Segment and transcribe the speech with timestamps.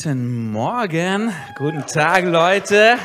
[0.00, 2.98] Guten Morgen, guten Tag, Leute.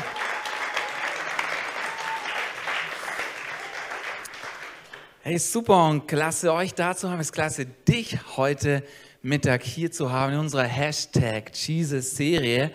[5.22, 7.18] Hey, super und klasse, euch da zu haben.
[7.18, 8.84] Es ist klasse, dich heute
[9.22, 12.70] Mittag hier zu haben in unserer Hashtag Jesus-Serie,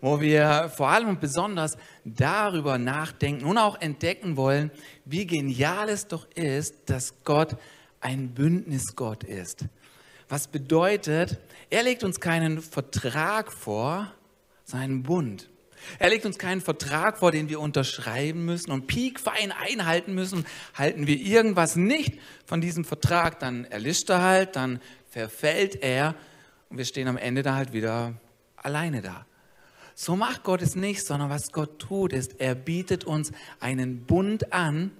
[0.00, 4.72] wo wir vor allem und besonders darüber nachdenken und auch entdecken wollen,
[5.04, 7.56] wie genial es doch ist, dass Gott
[8.00, 9.66] ein Bündnisgott ist.
[10.28, 11.38] Was bedeutet,
[11.70, 14.12] er legt uns keinen Vertrag vor,
[14.64, 15.48] sondern einen Bund.
[15.98, 20.44] Er legt uns keinen Vertrag vor, den wir unterschreiben müssen und piekfein einhalten müssen.
[20.74, 26.14] Halten wir irgendwas nicht von diesem Vertrag, dann erlischt er halt, dann verfällt er
[26.68, 28.14] und wir stehen am Ende da halt wieder
[28.56, 29.26] alleine da.
[29.94, 34.52] So macht Gott es nicht, sondern was Gott tut, ist, er bietet uns einen Bund
[34.52, 34.92] an.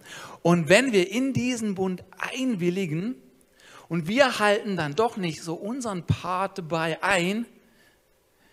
[0.42, 3.14] Und wenn wir in diesen Bund einwilligen
[3.90, 7.44] und wir halten dann doch nicht so unseren Part dabei ein,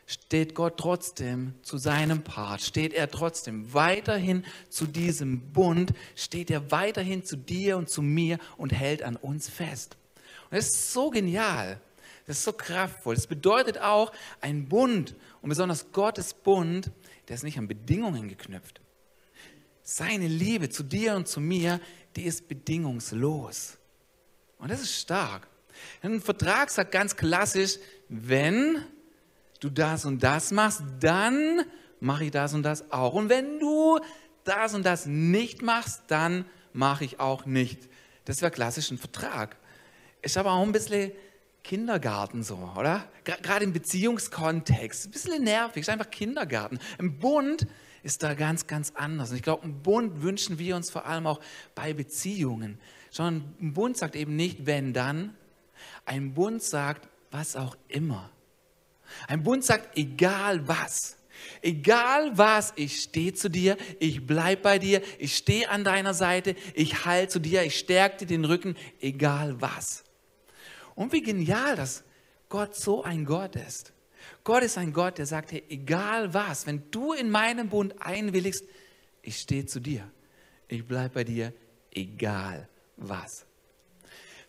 [0.08, 6.72] steht Gott trotzdem zu seinem Part, steht er trotzdem weiterhin zu diesem Bund, steht er
[6.72, 9.96] weiterhin zu dir und zu mir und hält an uns fest.
[10.50, 11.80] Und das ist so genial,
[12.26, 13.14] das ist so kraftvoll.
[13.14, 16.90] Das bedeutet auch, ein Bund und besonders Gottes Bund,
[17.28, 18.82] der ist nicht an Bedingungen geknüpft.
[19.84, 21.80] Seine Liebe zu dir und zu mir,
[22.16, 23.77] die ist bedingungslos.
[24.60, 25.48] Und das ist stark.
[26.02, 27.78] Ein Vertrag sagt ganz klassisch,
[28.10, 28.84] wenn
[29.60, 31.62] du das und das machst, dann
[32.00, 33.14] mache ich das und das auch.
[33.14, 34.00] Und wenn du
[34.44, 37.90] das und das nicht machst, dann mache ich auch nicht.
[38.26, 39.58] Das wäre klassisch ein Vertrag.
[40.22, 41.12] Ist aber auch ein bisschen
[41.64, 43.10] Kindergarten so, oder?
[43.24, 45.06] Gerade im Beziehungskontext.
[45.08, 46.80] Ein bisschen nervig, ist einfach Kindergarten.
[46.98, 47.68] Im Bund
[48.04, 49.32] ist da ganz, ganz anders.
[49.32, 51.42] Und ich glaube, ein Bund wünschen wir uns vor allem auch
[51.76, 52.80] bei Beziehungen.
[53.18, 55.36] Sondern ein Bund sagt eben nicht, wenn dann.
[56.06, 58.30] Ein Bund sagt, was auch immer.
[59.28, 61.18] Ein Bund sagt, egal was.
[61.64, 66.56] Egal was, ich stehe zu dir, ich bleibe bei dir, ich stehe an deiner Seite,
[66.76, 70.04] ich halte zu dir, ich stärke dir den Rücken, egal was.
[70.94, 72.04] Und wie genial, dass
[72.50, 73.94] Gott so ein Gott ist.
[74.44, 78.64] Gott ist ein Gott, der sagt, hey, egal was, wenn du in meinen Bund einwilligst,
[79.24, 80.08] ich stehe zu dir.
[80.68, 81.52] Ich bleibe bei dir,
[81.92, 83.46] egal was.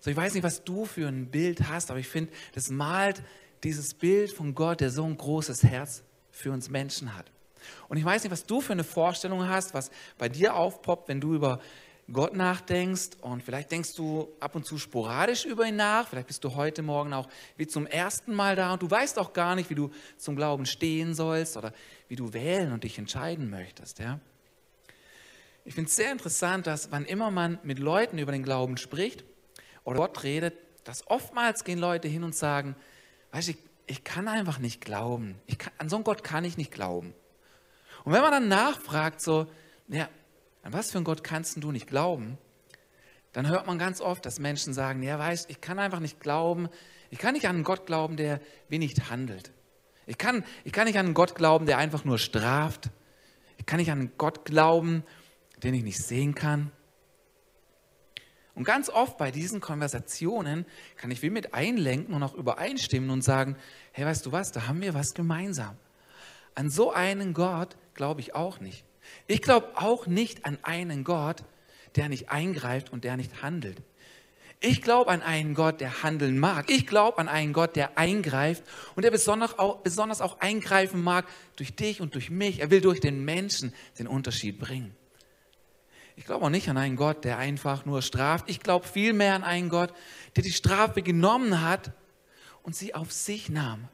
[0.00, 3.22] So, ich weiß nicht, was du für ein Bild hast, aber ich finde, das malt
[3.64, 7.30] dieses Bild von Gott, der so ein großes Herz für uns Menschen hat.
[7.88, 11.20] Und ich weiß nicht, was du für eine Vorstellung hast, was bei dir aufpoppt, wenn
[11.20, 11.60] du über
[12.10, 16.42] Gott nachdenkst und vielleicht denkst du ab und zu sporadisch über ihn nach, vielleicht bist
[16.42, 19.68] du heute Morgen auch wie zum ersten Mal da und du weißt auch gar nicht,
[19.68, 21.72] wie du zum Glauben stehen sollst oder
[22.08, 23.98] wie du wählen und dich entscheiden möchtest.
[23.98, 24.20] Ja?
[25.68, 29.22] Ich finde es sehr interessant, dass wann immer man mit Leuten über den Glauben spricht
[29.84, 32.74] oder Gott redet, dass oftmals gehen Leute hin und sagen,
[33.32, 35.34] weißt du, ich, ich kann einfach nicht glauben.
[35.58, 37.12] Kann, an so einen Gott kann ich nicht glauben.
[38.04, 39.46] Und wenn man dann nachfragt, so,
[39.88, 40.08] ja,
[40.62, 42.38] an was für einen Gott kannst du nicht glauben?
[43.34, 46.70] Dann hört man ganz oft, dass Menschen sagen, ja, weißt, ich kann einfach nicht glauben,
[47.10, 48.40] ich kann nicht an einen Gott glauben, der
[48.70, 49.52] wie nicht handelt.
[50.06, 52.88] Ich kann, ich kann nicht an einen Gott glauben, der einfach nur straft.
[53.58, 55.04] Ich kann nicht an einen Gott glauben,
[55.62, 56.70] den ich nicht sehen kann.
[58.54, 63.22] Und ganz oft bei diesen Konversationen kann ich wie mit einlenken und auch übereinstimmen und
[63.22, 63.56] sagen,
[63.92, 65.76] hey, weißt du was, da haben wir was gemeinsam.
[66.56, 68.84] An so einen Gott glaube ich auch nicht.
[69.28, 71.44] Ich glaube auch nicht an einen Gott,
[71.94, 73.80] der nicht eingreift und der nicht handelt.
[74.60, 76.68] Ich glaube an einen Gott, der handeln mag.
[76.68, 78.64] Ich glaube an einen Gott, der eingreift
[78.96, 82.58] und der besonders auch, besonders auch eingreifen mag durch dich und durch mich.
[82.58, 84.97] Er will durch den Menschen den Unterschied bringen.
[86.18, 88.50] Ich glaube auch nicht an einen Gott, der einfach nur straft.
[88.50, 89.94] Ich glaube vielmehr an einen Gott,
[90.34, 91.92] der die Strafe genommen hat
[92.64, 93.86] und sie auf sich nahm.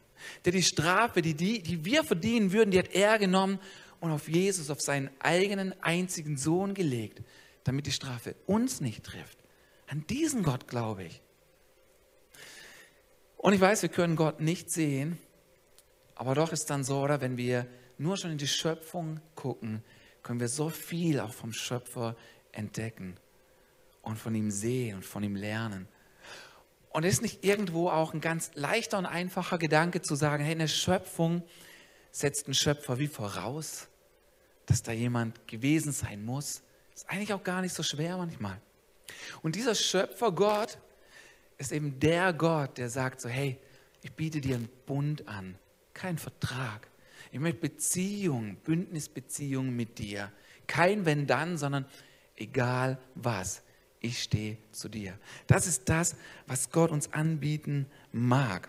[0.46, 3.58] Der die Strafe, die, die, die wir verdienen würden, die hat er genommen
[4.00, 7.22] und auf Jesus, auf seinen eigenen einzigen Sohn gelegt,
[7.64, 9.36] damit die Strafe uns nicht trifft.
[9.86, 11.20] An diesen Gott glaube ich.
[13.36, 15.18] Und ich weiß, wir können Gott nicht sehen,
[16.14, 17.66] aber doch ist dann so, oder wenn wir
[17.98, 19.84] nur schon in die Schöpfung gucken,
[20.24, 22.16] können wir so viel auch vom Schöpfer
[22.50, 23.16] entdecken
[24.02, 25.86] und von ihm sehen und von ihm lernen.
[26.90, 30.68] Und ist nicht irgendwo auch ein ganz leichter und einfacher Gedanke zu sagen, hey, eine
[30.68, 31.42] Schöpfung
[32.10, 33.88] setzt ein Schöpfer wie voraus,
[34.66, 36.62] dass da jemand gewesen sein muss.
[36.94, 38.60] Ist eigentlich auch gar nicht so schwer manchmal.
[39.42, 40.78] Und dieser Schöpfer Gott
[41.58, 43.58] ist eben der Gott, der sagt so, hey,
[44.02, 45.58] ich biete dir einen Bund an,
[45.92, 46.88] keinen Vertrag.
[47.34, 50.30] Ich möchte Beziehung, Bündnisbeziehung mit dir.
[50.68, 51.84] Kein wenn dann, sondern
[52.36, 53.62] egal was.
[53.98, 55.18] ich stehe zu dir.
[55.48, 56.14] Das ist das,
[56.46, 58.68] was Gott uns anbieten mag.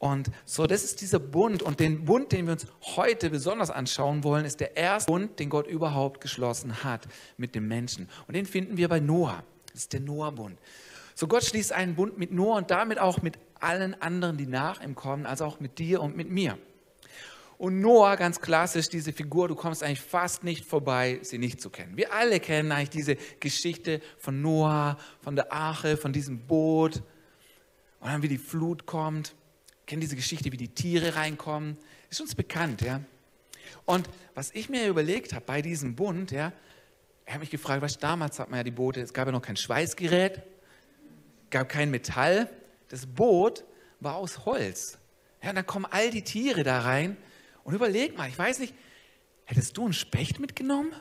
[0.00, 1.62] Und so, das ist dieser Bund.
[1.62, 2.66] Und den Bund, den wir uns
[2.96, 7.06] heute besonders anschauen wollen, ist der erste Bund, den Gott überhaupt geschlossen hat
[7.36, 8.08] mit dem Menschen.
[8.26, 9.44] Und den finden wir bei Noah.
[9.70, 10.58] Das ist der Noah-Bund.
[11.14, 14.82] So, Gott schließt einen Bund mit Noah und damit auch mit allen anderen, die nach
[14.82, 16.58] ihm kommen, also auch mit dir und mit mir.
[17.60, 21.68] Und Noah, ganz klassisch, diese Figur, du kommst eigentlich fast nicht vorbei, sie nicht zu
[21.68, 21.94] kennen.
[21.94, 27.02] Wir alle kennen eigentlich diese Geschichte von Noah, von der Arche, von diesem Boot
[28.00, 29.34] und dann wie die Flut kommt.
[29.80, 31.76] Wir kennen diese Geschichte, wie die Tiere reinkommen.
[32.08, 33.02] Ist uns bekannt, ja.
[33.84, 36.54] Und was ich mir überlegt habe bei diesem Bund, ja,
[37.26, 39.42] ich habe mich gefragt, was damals hat man ja die Boote, es gab ja noch
[39.42, 40.40] kein Schweißgerät,
[41.50, 42.48] gab kein Metall.
[42.88, 43.64] Das Boot
[44.00, 44.96] war aus Holz.
[45.42, 47.18] Ja, und dann kommen all die Tiere da rein
[47.70, 48.74] und überleg mal, ich weiß nicht,
[49.44, 50.92] hättest du einen Specht mitgenommen?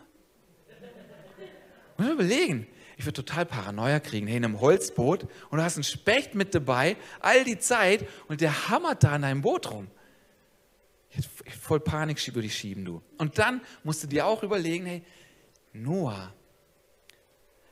[1.97, 5.83] Und überlegen, ich würde total Paranoia kriegen, hey, in einem Holzboot und du hast einen
[5.83, 9.87] Specht mit dabei, all die Zeit und der hammert da an deinem Boot rum.
[11.09, 13.01] Ich hätte voll Panik würde ich schieben, du.
[13.17, 15.03] Und dann musst du dir auch überlegen, hey,
[15.73, 16.31] Noah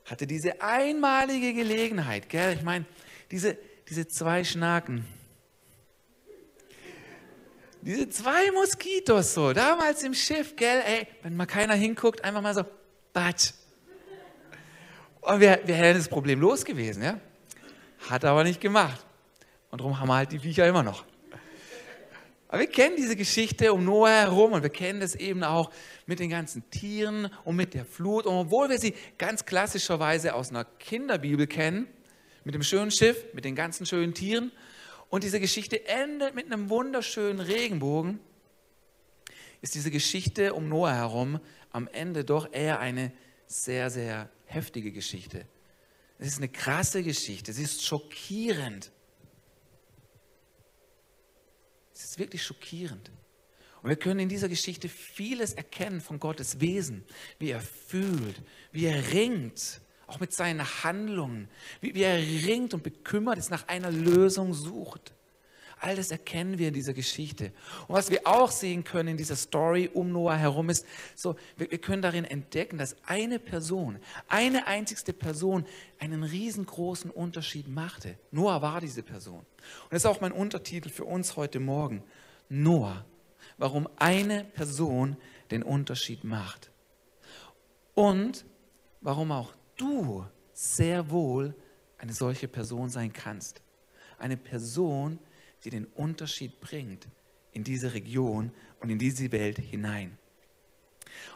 [0.05, 2.55] hatte diese einmalige Gelegenheit, gell?
[2.55, 2.85] Ich meine,
[3.29, 5.05] diese, diese zwei Schnaken,
[7.87, 12.53] diese zwei Moskitos so, damals im Schiff, gell, ey, wenn mal keiner hinguckt, einfach mal
[12.53, 12.65] so,
[13.13, 13.51] batsch.
[15.21, 17.17] Und wir, wir hätten das Problem los gewesen, ja.
[18.09, 19.05] Hat aber nicht gemacht.
[19.71, 21.05] Und darum haben wir halt die Viecher immer noch.
[22.49, 25.71] Aber wir kennen diese Geschichte um Noah herum und wir kennen das eben auch
[26.07, 28.25] mit den ganzen Tieren und mit der Flut.
[28.25, 31.87] Und obwohl wir sie ganz klassischerweise aus einer Kinderbibel kennen,
[32.43, 34.51] mit dem schönen Schiff, mit den ganzen schönen Tieren,
[35.09, 38.19] und diese Geschichte endet mit einem wunderschönen Regenbogen,
[39.61, 41.39] ist diese Geschichte um Noah herum
[41.71, 43.11] am Ende doch eher eine
[43.47, 45.45] sehr, sehr heftige Geschichte.
[46.19, 48.91] Es ist eine krasse Geschichte, es ist schockierend.
[51.93, 53.11] Es ist wirklich schockierend.
[53.81, 57.05] Und wir können in dieser Geschichte vieles erkennen von Gottes Wesen,
[57.39, 61.49] wie er fühlt, wie er ringt, auch mit seinen Handlungen,
[61.81, 65.13] wie, wie er ringt und bekümmert ist, nach einer Lösung sucht.
[65.79, 67.51] All das erkennen wir in dieser Geschichte.
[67.87, 71.69] Und was wir auch sehen können in dieser Story um Noah herum ist, so, wir,
[71.69, 75.65] wir können darin entdecken, dass eine Person, eine einzigste Person
[75.99, 78.17] einen riesengroßen Unterschied machte.
[78.31, 79.39] Noah war diese Person.
[79.39, 82.03] Und das ist auch mein Untertitel für uns heute Morgen.
[82.49, 83.05] Noah,
[83.57, 85.15] warum eine Person
[85.51, 86.71] den Unterschied macht.
[87.93, 88.45] Und
[89.01, 91.55] warum auch du sehr wohl
[91.97, 93.61] eine solche Person sein kannst.
[94.17, 95.19] Eine Person,
[95.63, 97.07] die den Unterschied bringt
[97.51, 100.17] in diese Region und in diese Welt hinein.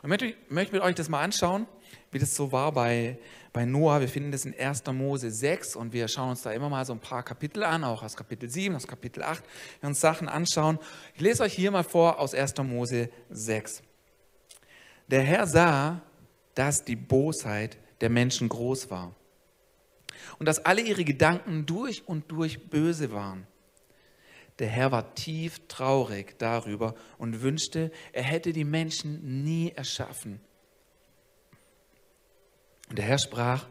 [0.02, 1.68] Und ich möchte mit euch das mal anschauen,
[2.12, 3.18] wie das so war bei,
[3.54, 4.00] bei Noah.
[4.02, 4.86] Wir finden das in 1.
[4.88, 8.04] Mose 6 und wir schauen uns da immer mal so ein paar Kapitel an, auch
[8.04, 9.44] aus Kapitel 7, aus Kapitel 8.
[9.80, 10.80] Wir uns Sachen anschauen.
[11.16, 12.58] Ich lese euch hier mal vor aus 1.
[12.58, 13.82] Mose 6.
[15.08, 16.02] Der Herr sah,
[16.56, 19.16] dass die Bosheit der Menschen groß war
[20.40, 23.48] und dass alle ihre Gedanken durch und durch böse waren.
[24.60, 30.40] Der Herr war tief traurig darüber und wünschte, er hätte die Menschen nie erschaffen.
[32.90, 33.68] Und der Herr sprach,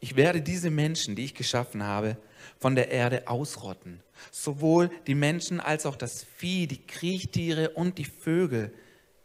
[0.00, 2.16] ich werde diese Menschen, die ich geschaffen habe,
[2.58, 4.00] von der Erde ausrotten.
[4.30, 8.72] Sowohl die Menschen als auch das Vieh, die Kriechtiere und die Vögel.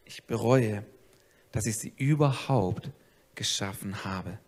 [0.05, 0.83] Ich bereue,
[1.51, 2.91] dass ich sie überhaupt
[3.35, 4.39] geschaffen habe.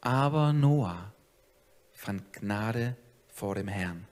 [0.00, 1.12] Aber Noah
[1.92, 2.96] fand Gnade
[3.28, 4.06] vor dem Herrn.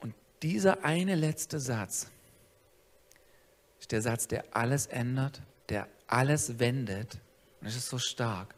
[0.00, 2.10] Und dieser eine letzte Satz
[3.78, 7.18] ist der Satz, der alles ändert, der alles wendet.
[7.60, 8.54] Und es ist so stark.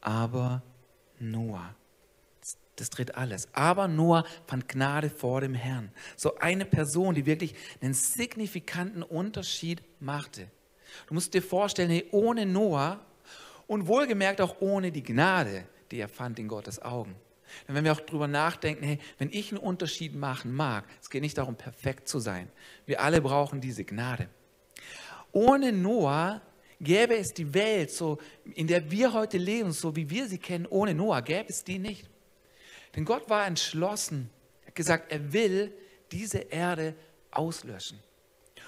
[0.00, 0.62] Aber
[1.18, 1.74] Noah.
[2.76, 3.48] Das dreht alles.
[3.54, 5.90] Aber Noah fand Gnade vor dem Herrn.
[6.16, 10.48] So eine Person, die wirklich einen signifikanten Unterschied machte.
[11.06, 13.00] Du musst dir vorstellen, hey, ohne Noah
[13.66, 17.14] und wohlgemerkt auch ohne die Gnade, die er fand in Gottes Augen.
[17.66, 21.22] Denn wenn wir auch darüber nachdenken, hey, wenn ich einen Unterschied machen mag, es geht
[21.22, 22.50] nicht darum, perfekt zu sein.
[22.86, 24.28] Wir alle brauchen diese Gnade.
[25.32, 26.42] Ohne Noah
[26.80, 28.18] gäbe es die Welt, so,
[28.54, 31.78] in der wir heute leben, so wie wir sie kennen, ohne Noah gäbe es die
[31.78, 32.08] nicht.
[32.94, 34.30] Denn Gott war entschlossen,
[34.62, 35.72] er hat gesagt, er will
[36.12, 36.94] diese Erde
[37.30, 37.98] auslöschen.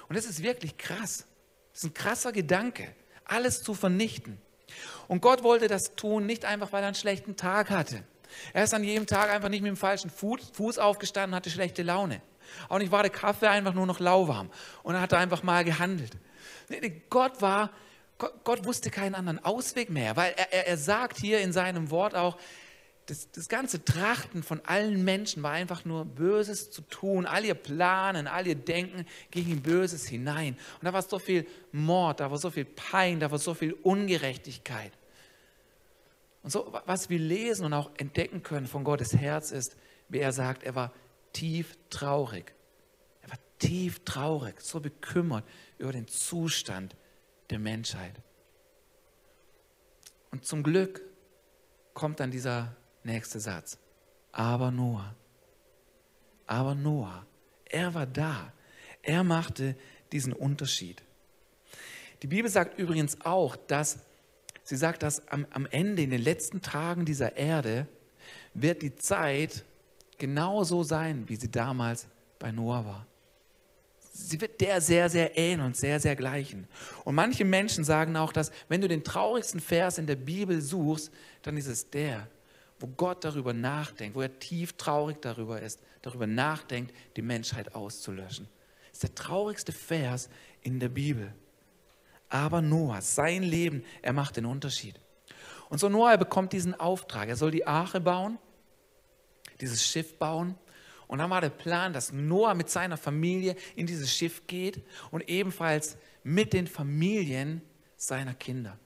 [0.07, 1.25] Und das ist wirklich krass.
[1.73, 2.93] Das ist ein krasser Gedanke,
[3.25, 4.39] alles zu vernichten.
[5.07, 8.03] Und Gott wollte das tun, nicht einfach, weil er einen schlechten Tag hatte.
[8.53, 12.21] Er ist an jedem Tag einfach nicht mit dem falschen Fuß aufgestanden, hatte schlechte Laune.
[12.69, 14.49] Auch nicht war der Kaffee einfach nur noch lauwarm.
[14.83, 16.17] Und er hat einfach mal gehandelt.
[17.09, 17.71] Gott war,
[18.17, 22.15] Gott wusste keinen anderen Ausweg mehr, weil er, er, er sagt hier in seinem Wort
[22.15, 22.37] auch,
[23.07, 27.25] das, das, ganze Trachten von allen Menschen war einfach nur Böses zu tun.
[27.25, 30.57] All ihr Planen, all ihr Denken ging in Böses hinein.
[30.79, 33.73] Und da war so viel Mord, da war so viel Pein, da war so viel
[33.73, 34.91] Ungerechtigkeit.
[36.43, 39.75] Und so, was wir lesen und auch entdecken können von Gottes Herz ist,
[40.09, 40.93] wie er sagt, er war
[41.33, 42.53] tief traurig.
[43.21, 45.43] Er war tief traurig, so bekümmert
[45.77, 46.95] über den Zustand
[47.49, 48.13] der Menschheit.
[50.31, 51.01] Und zum Glück
[51.93, 53.77] kommt dann dieser nächste Satz.
[54.31, 55.15] Aber Noah,
[56.47, 57.25] aber Noah,
[57.65, 58.53] er war da.
[59.01, 59.75] Er machte
[60.11, 61.03] diesen Unterschied.
[62.21, 63.99] Die Bibel sagt übrigens auch, dass
[64.63, 67.87] sie sagt, dass am, am Ende, in den letzten Tagen dieser Erde,
[68.53, 69.63] wird die Zeit
[70.17, 73.07] genauso sein, wie sie damals bei Noah war
[74.13, 76.67] sie wird der sehr, sehr ähneln und sehr, sehr gleichen.
[77.03, 81.11] Und manche Menschen sagen auch, dass wenn du den traurigsten Vers in der Bibel suchst,
[81.41, 82.27] dann ist es der,
[82.81, 88.47] wo Gott darüber nachdenkt, wo er tief traurig darüber ist, darüber nachdenkt, die Menschheit auszulöschen.
[88.87, 90.29] Das ist der traurigste Vers
[90.61, 91.33] in der Bibel.
[92.29, 94.99] Aber Noah, sein Leben, er macht den Unterschied.
[95.69, 97.29] Und so Noah, bekommt diesen Auftrag.
[97.29, 98.37] Er soll die Arche bauen,
[99.59, 100.55] dieses Schiff bauen.
[101.07, 105.27] Und dann war der Plan, dass Noah mit seiner Familie in dieses Schiff geht und
[105.29, 107.61] ebenfalls mit den Familien
[107.97, 108.79] seiner Kinder.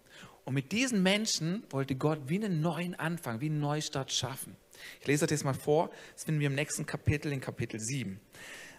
[0.45, 4.55] Und mit diesen Menschen wollte Gott wie einen neuen Anfang, wie einen Neustart schaffen.
[5.01, 8.19] Ich lese das jetzt mal vor, das finden wir im nächsten Kapitel, in Kapitel 7.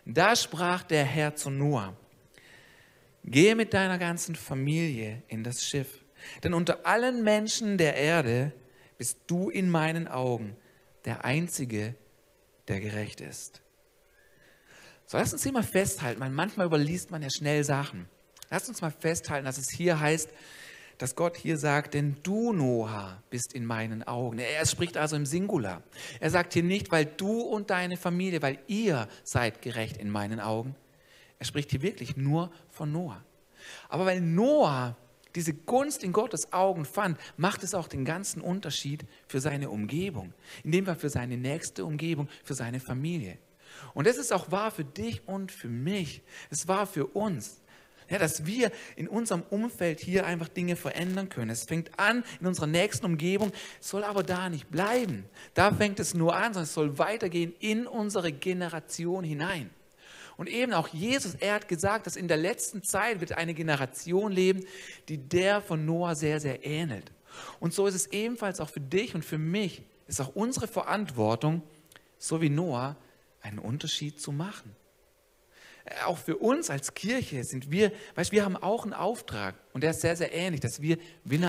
[0.05, 1.97] Da sprach der Herr zu Noah,
[3.25, 6.05] gehe mit deiner ganzen Familie in das Schiff,
[6.45, 8.53] denn unter allen Menschen der Erde
[8.99, 10.57] bist du in meinen Augen
[11.05, 11.97] der Einzige,
[12.69, 13.61] der gerecht ist.
[15.07, 18.09] So, lass uns hier mal festhalten, weil manchmal überliest man ja schnell Sachen.
[18.51, 20.31] Lass uns mal festhalten, dass es hier heißt,
[20.99, 24.39] dass Gott hier sagt, denn du, Noah, bist in meinen Augen.
[24.39, 25.83] Er spricht also im Singular.
[26.21, 30.41] Er sagt hier nicht, weil du und deine Familie, weil ihr seid gerecht in meinen
[30.41, 30.75] Augen.
[31.39, 33.23] Er spricht hier wirklich nur von Noah.
[33.89, 34.97] Aber weil Noah
[35.35, 40.33] diese Gunst in Gottes Augen fand, macht es auch den ganzen Unterschied für seine Umgebung.
[40.65, 43.39] In dem Fall für seine nächste Umgebung, für seine Familie.
[43.93, 46.23] Und das ist auch wahr für dich und für mich.
[46.51, 47.63] Es war für uns.
[48.09, 51.51] Ja, dass wir in unserem Umfeld hier einfach Dinge verändern können.
[51.51, 55.25] Es fängt an in unserer nächsten Umgebung, soll aber da nicht bleiben.
[55.55, 59.71] Da fängt es nur an, sondern es soll weitergehen in unsere Generation hinein.
[60.37, 64.31] Und eben auch Jesus, er hat gesagt, dass in der letzten Zeit wird eine Generation
[64.31, 64.65] leben,
[65.09, 67.11] die der von Noah sehr, sehr ähnelt.
[67.59, 71.63] Und so ist es ebenfalls auch für dich und für mich, ist auch unsere Verantwortung,
[72.19, 72.97] so wie Noah,
[73.41, 74.75] einen Unterschied zu machen.
[76.05, 79.91] Auch für uns als Kirche sind wir, weißt wir haben auch einen Auftrag und der
[79.91, 80.99] ist sehr, sehr ähnlich, dass wir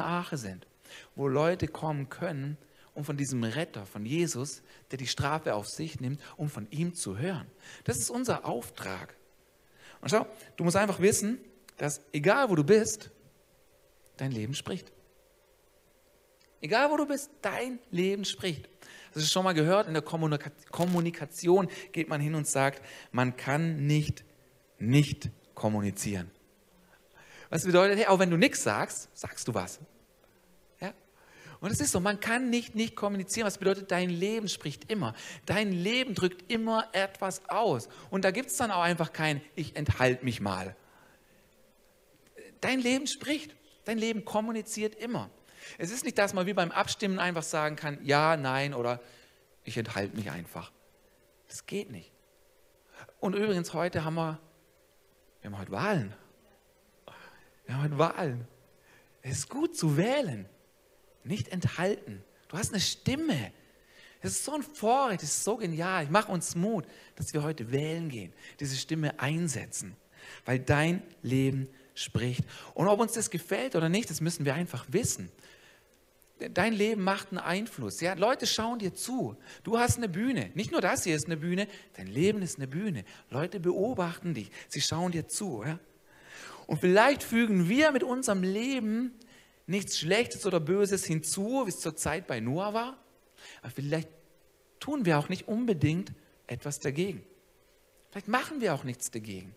[0.05, 0.67] Arche sind,
[1.15, 2.57] wo Leute kommen können
[2.97, 6.95] um von diesem Retter, von Jesus, der die Strafe auf sich nimmt, um von ihm
[6.95, 7.45] zu hören.
[7.83, 9.15] Das ist unser Auftrag.
[10.01, 10.25] Und schau,
[10.55, 11.37] du musst einfach wissen,
[11.77, 13.11] dass egal wo du bist,
[14.17, 14.91] dein Leben spricht.
[16.59, 18.67] Egal wo du bist, dein Leben spricht.
[19.13, 23.85] Das ist schon mal gehört, in der Kommunikation geht man hin und sagt, man kann
[23.85, 24.25] nicht
[24.79, 26.31] nicht kommunizieren.
[27.49, 29.79] Was bedeutet, hey, auch wenn du nichts sagst, sagst du was.
[31.59, 33.47] Und es ist so, man kann nicht nicht kommunizieren.
[33.47, 35.15] Was bedeutet, dein Leben spricht immer.
[35.45, 37.89] Dein Leben drückt immer etwas aus.
[38.09, 40.75] Und da gibt es dann auch einfach kein, ich enthalte mich mal.
[42.61, 43.55] Dein Leben spricht.
[43.85, 45.29] Dein Leben kommuniziert immer.
[45.77, 49.01] Es ist nicht, dass man wie beim Abstimmen einfach sagen kann, ja, nein oder
[49.63, 50.71] ich enthalte mich einfach.
[51.47, 52.11] Das geht nicht.
[53.19, 54.39] Und übrigens, heute haben wir,
[55.41, 56.13] wir haben heute Wahlen.
[57.65, 58.47] Wir haben heute Wahlen.
[59.21, 60.47] Es ist gut zu wählen
[61.27, 62.23] nicht enthalten.
[62.47, 63.51] Du hast eine Stimme.
[64.21, 66.03] Es ist so ein Vorrecht, es ist so genial.
[66.03, 69.95] Ich mache uns Mut, dass wir heute wählen gehen, diese Stimme einsetzen,
[70.45, 72.43] weil dein Leben spricht.
[72.73, 75.31] Und ob uns das gefällt oder nicht, das müssen wir einfach wissen.
[76.53, 77.99] Dein Leben macht einen Einfluss.
[77.99, 79.37] Ja, Leute schauen dir zu.
[79.63, 80.51] Du hast eine Bühne.
[80.53, 83.05] Nicht nur das hier ist eine Bühne, dein Leben ist eine Bühne.
[83.29, 84.51] Leute beobachten dich.
[84.67, 85.63] Sie schauen dir zu.
[85.65, 85.79] Ja?
[86.67, 89.13] Und vielleicht fügen wir mit unserem Leben
[89.65, 92.97] nichts Schlechtes oder Böses hinzu, wie es zur Zeit bei Noah war.
[93.61, 94.09] Aber vielleicht
[94.79, 96.13] tun wir auch nicht unbedingt
[96.45, 97.23] etwas dagegen.
[98.11, 99.55] Vielleicht machen wir auch nichts dagegen.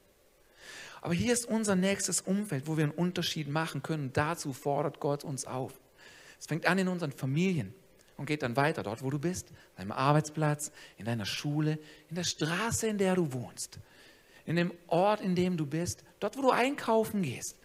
[1.03, 4.13] Aber hier ist unser nächstes Umfeld, wo wir einen Unterschied machen können.
[4.13, 5.80] Dazu fordert Gott uns auf.
[6.41, 7.73] Es fängt an in unseren Familien
[8.17, 11.79] und geht dann weiter dort, wo du bist, an deinem Arbeitsplatz, in deiner Schule,
[12.09, 13.79] in der Straße, in der du wohnst,
[14.47, 17.57] in dem Ort, in dem du bist, dort, wo du einkaufen gehst,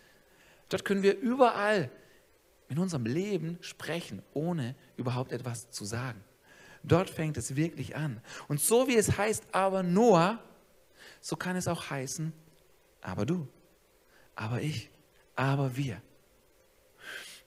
[0.70, 1.90] Dort können wir überall
[2.70, 6.24] in unserem Leben sprechen, ohne überhaupt etwas zu sagen.
[6.84, 8.22] Dort fängt es wirklich an.
[8.48, 10.44] Und so wie es heißt, aber Noah,
[11.22, 12.34] so kann es auch heißen,
[13.02, 13.48] aber du,
[14.36, 14.90] aber ich,
[15.36, 16.02] aber wir.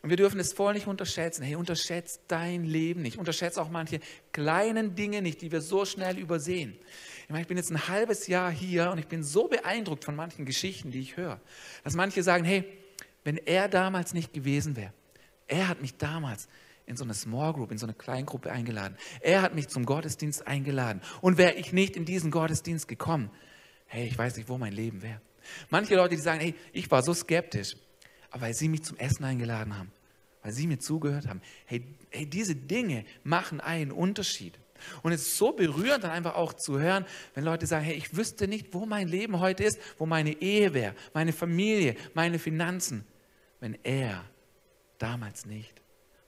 [0.03, 1.43] Und wir dürfen es voll nicht unterschätzen.
[1.43, 3.19] Hey, unterschätzt dein Leben nicht.
[3.19, 3.99] Unterschätzt auch manche
[4.33, 6.79] kleinen Dinge nicht, die wir so schnell übersehen.
[7.25, 10.15] Ich meine, ich bin jetzt ein halbes Jahr hier und ich bin so beeindruckt von
[10.15, 11.41] manchen Geschichten, die ich höre.
[11.83, 12.65] Dass manche sagen, hey,
[13.25, 14.93] wenn er damals nicht gewesen wäre,
[15.49, 16.49] er hat mich damals
[16.87, 18.97] in so eine Small Group, in so eine Kleingruppe eingeladen.
[19.21, 21.03] Er hat mich zum Gottesdienst eingeladen.
[21.21, 23.31] Und wäre ich nicht in diesen Gottesdienst gekommen,
[23.87, 25.21] hey, ich weiß nicht, wo mein Leben wäre.
[25.71, 27.77] Manche Leute, die sagen, hey, ich war so skeptisch,
[28.31, 29.91] aber weil sie mich zum Essen eingeladen haben,
[30.43, 34.59] weil sie mir zugehört haben, hey, hey diese Dinge machen einen Unterschied.
[35.03, 37.05] Und es ist so berührend, dann einfach auch zu hören,
[37.35, 40.73] wenn Leute sagen, hey, ich wüsste nicht, wo mein Leben heute ist, wo meine Ehe
[40.73, 43.05] wäre, meine Familie, meine Finanzen,
[43.61, 44.25] wenn er
[44.99, 45.83] damals nicht,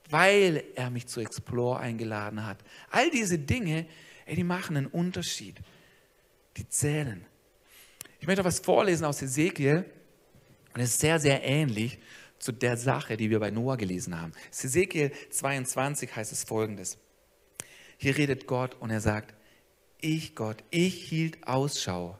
[0.09, 2.57] weil er mich zu Explore eingeladen hat.
[2.89, 3.85] All diese Dinge,
[4.25, 5.55] ey, die machen einen Unterschied.
[6.57, 7.25] Die zählen.
[8.19, 9.85] Ich möchte was vorlesen aus Ezekiel.
[10.73, 11.99] Und es ist sehr, sehr ähnlich
[12.39, 14.33] zu der Sache, die wir bei Noah gelesen haben.
[14.49, 16.97] Ezekiel 22 heißt es folgendes.
[17.97, 19.35] Hier redet Gott und er sagt,
[19.99, 22.19] ich Gott, ich hielt Ausschau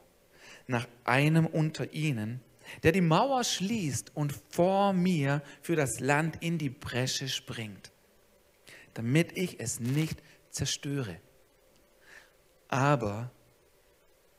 [0.68, 2.42] nach einem unter ihnen,
[2.84, 7.92] der die Mauer schließt und vor mir für das Land in die Bresche springt,
[8.94, 11.20] damit ich es nicht zerstöre.
[12.68, 13.32] Aber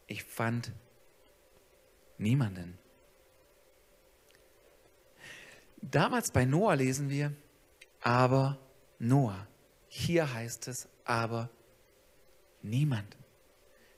[0.06, 0.72] ich fand
[2.18, 2.78] niemanden.
[5.82, 7.32] Damals bei Noah lesen wir,
[8.00, 8.58] aber
[8.98, 9.46] Noah.
[9.88, 11.50] Hier heißt es, aber
[12.62, 13.16] niemand.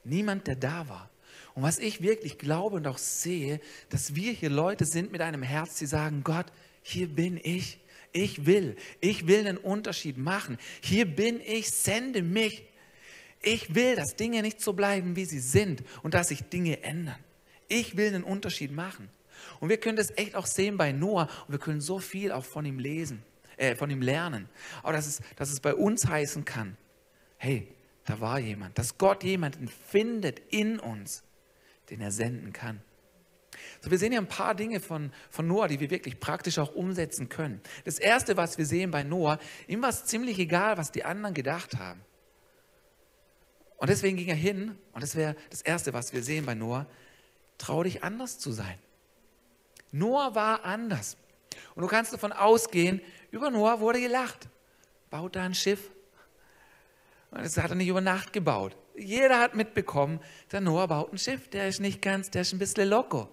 [0.02, 1.10] Niemand, der da war.
[1.54, 5.42] Und was ich wirklich glaube und auch sehe, dass wir hier Leute sind mit einem
[5.42, 6.46] Herz, die sagen, Gott,
[6.82, 7.78] hier bin ich.
[8.12, 10.58] Ich will, ich will einen Unterschied machen.
[10.80, 12.64] Hier bin ich, sende mich.
[13.42, 17.18] Ich will, dass Dinge nicht so bleiben, wie sie sind und dass sich Dinge ändern.
[17.68, 19.08] Ich will einen Unterschied machen.
[19.60, 22.44] Und wir können das echt auch sehen bei Noah und wir können so viel auch
[22.44, 23.22] von ihm lesen,
[23.56, 24.48] äh, von ihm lernen.
[24.82, 26.76] Aber dass es, dass es bei uns heißen kann,
[27.38, 27.68] hey,
[28.04, 31.22] da war jemand, dass Gott jemanden findet in uns,
[31.90, 32.80] den er senden kann.
[33.80, 36.74] So, wir sehen hier ein paar Dinge von, von Noah, die wir wirklich praktisch auch
[36.74, 37.60] umsetzen können.
[37.84, 41.34] Das Erste, was wir sehen bei Noah, ihm war es ziemlich egal, was die anderen
[41.34, 42.00] gedacht haben.
[43.76, 46.86] Und deswegen ging er hin, und das wäre das Erste, was wir sehen bei Noah,
[47.58, 48.78] trau dich anders zu sein.
[49.94, 51.16] Noah war anders.
[51.76, 54.48] Und du kannst davon ausgehen, über Noah wurde gelacht.
[55.08, 55.92] Baut da ein Schiff.
[57.30, 58.76] Das hat er nicht über Nacht gebaut.
[58.96, 60.18] Jeder hat mitbekommen,
[60.50, 61.48] der Noah baut ein Schiff.
[61.48, 63.28] Der ist nicht ganz, der ist ein bisschen loco.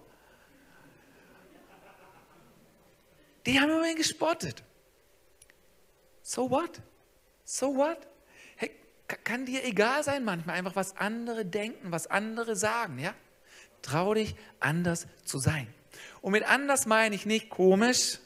[3.44, 4.62] Die haben über ihn gespottet.
[6.22, 6.80] So what?
[7.44, 8.06] So what?
[8.54, 8.70] Hey,
[9.08, 13.14] kann dir egal sein manchmal, einfach was andere denken, was andere sagen, ja?
[13.82, 15.66] Trau dich, anders zu sein.
[16.22, 18.18] Und mit anders meine ich nicht komisch,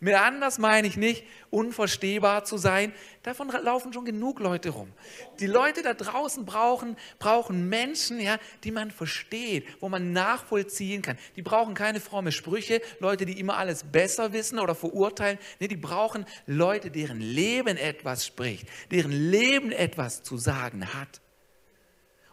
[0.00, 2.92] mit anders meine ich nicht unverstehbar zu sein.
[3.22, 4.92] Davon laufen schon genug Leute rum.
[5.40, 11.18] Die Leute da draußen brauchen, brauchen Menschen, ja, die man versteht, wo man nachvollziehen kann.
[11.36, 15.38] Die brauchen keine fromme Sprüche, Leute, die immer alles besser wissen oder verurteilen.
[15.58, 21.20] Nee, die brauchen Leute, deren Leben etwas spricht, deren Leben etwas zu sagen hat.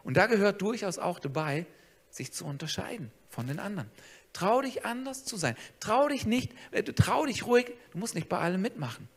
[0.03, 1.65] Und da gehört durchaus auch dabei,
[2.09, 3.89] sich zu unterscheiden von den anderen.
[4.35, 5.55] Trau dich anders zu sein.
[5.79, 9.07] Trau dich nicht, äh, trau dich ruhig, du musst nicht bei allem mitmachen.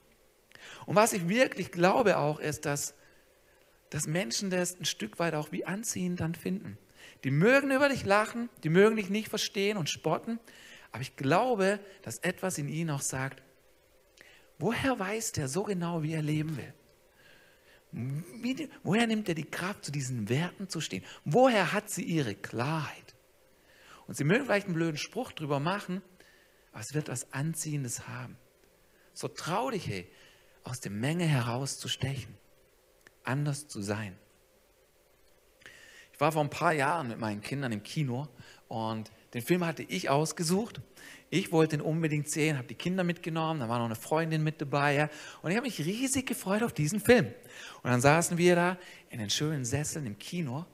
[0.86, 2.94] Und was ich wirklich glaube auch ist, dass,
[3.90, 6.78] dass Menschen das ein Stück weit auch wie anziehend dann finden.
[7.24, 10.38] Die mögen über dich lachen, die mögen dich nicht verstehen und spotten,
[10.92, 13.42] aber ich glaube, dass etwas in ihnen auch sagt,
[14.60, 16.74] woher weiß der so genau, wie er leben will?
[17.90, 21.02] Wie, woher nimmt er die Kraft, zu diesen Werten zu stehen?
[21.24, 23.16] Woher hat sie ihre Klarheit?
[24.08, 26.02] Und Sie mögen vielleicht einen blöden Spruch drüber machen,
[26.72, 28.36] aber es wird was Anziehendes haben.
[29.12, 30.10] So trau dich, hey,
[30.64, 32.34] aus der Menge herauszustechen,
[33.22, 34.16] anders zu sein.
[36.12, 38.28] Ich war vor ein paar Jahren mit meinen Kindern im Kino
[38.66, 40.80] und den Film hatte ich ausgesucht.
[41.30, 44.60] Ich wollte ihn unbedingt sehen, habe die Kinder mitgenommen, da war noch eine Freundin mit
[44.60, 44.94] dabei.
[44.94, 45.10] Ja,
[45.42, 47.26] und ich habe mich riesig gefreut auf diesen Film.
[47.82, 48.78] Und dann saßen wir da
[49.10, 50.64] in den schönen Sesseln im Kino.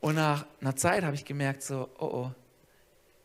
[0.00, 2.32] Und nach einer Zeit habe ich gemerkt, so, oh oh,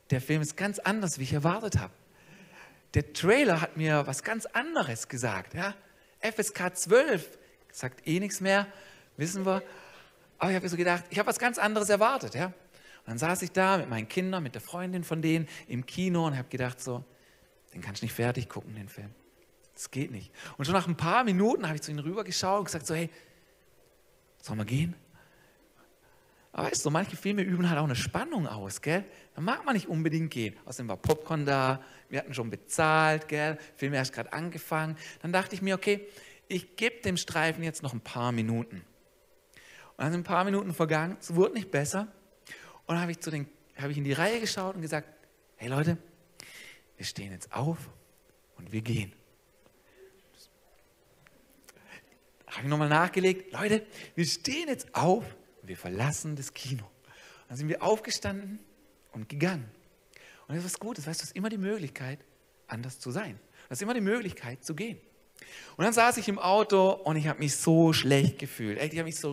[0.10, 1.94] der Film ist ganz anders, wie ich erwartet habe.
[2.94, 5.54] Der Trailer hat mir was ganz anderes gesagt.
[5.54, 5.76] Ja?
[6.22, 7.38] FSK 12
[7.72, 8.68] sagt eh nichts mehr,
[9.18, 9.62] wissen wir.
[10.40, 12.34] Aber ich habe so gedacht, ich habe was ganz anderes erwartet.
[12.34, 12.48] Ja?
[12.48, 12.54] Und
[13.06, 16.38] dann saß ich da mit meinen Kindern, mit der Freundin von denen im Kino und
[16.38, 17.04] habe gedacht so,
[17.74, 19.14] den kannst du nicht fertig gucken, den Film.
[19.76, 20.32] Das geht nicht.
[20.58, 23.10] Und schon nach ein paar Minuten habe ich zu ihnen rübergeschaut und gesagt so, hey,
[24.42, 24.96] sollen wir gehen?
[26.52, 29.06] Aber weißt du, manche Filme üben halt auch eine Spannung aus, gell?
[29.36, 30.56] Da mag man nicht unbedingt gehen.
[30.66, 33.58] Außerdem war Popcorn da, wir hatten schon bezahlt, gell?
[33.76, 34.98] Film erst gerade angefangen.
[35.22, 36.08] Dann dachte ich mir, okay,
[36.48, 38.78] ich gebe dem Streifen jetzt noch ein paar Minuten.
[38.78, 38.84] Und
[39.98, 42.08] dann sind ein paar Minuten vergangen, es wurde nicht besser.
[42.88, 43.20] Und dann habe ich,
[43.78, 45.08] habe ich in die Reihe geschaut und gesagt,
[45.58, 45.98] hey Leute,
[46.98, 47.78] wir stehen jetzt auf
[48.58, 49.14] und wir gehen.
[52.48, 53.86] Habe ich nochmal nachgelegt, Leute,
[54.16, 55.24] wir stehen jetzt auf
[55.70, 56.84] wir verlassen das Kino.
[57.48, 58.60] Dann sind wir aufgestanden
[59.12, 59.70] und gegangen.
[60.48, 62.20] Und das ist was Gutes, weißt du, es ist immer die Möglichkeit,
[62.68, 63.40] anders zu sein.
[63.70, 65.00] Das ist immer die Möglichkeit zu gehen.
[65.78, 68.80] Und dann saß ich im Auto und ich habe mich so schlecht gefühlt.
[68.80, 69.32] Echt, ich habe mich so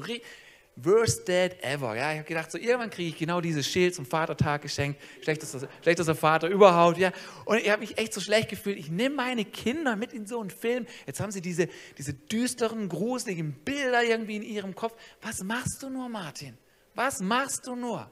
[0.77, 1.97] worst dad ever.
[1.97, 5.01] Ja, ich habe gedacht, so irgendwann kriege ich genau dieses Schild zum Vatertag geschenkt.
[5.23, 6.99] Schlechtester, schlechtester Vater überhaupt.
[6.99, 7.13] Ja.
[7.47, 8.79] Und ich habe mich echt so schlecht gefühlt.
[8.79, 10.87] Ich nehme meine Kinder mit in so einen Film.
[11.07, 14.95] Jetzt haben sie diese, diese düsteren, gruseligen Bilder irgendwie in ihrem Kopf.
[15.23, 16.57] Was machst du nur, Martin?
[16.95, 18.11] Was machst du nur?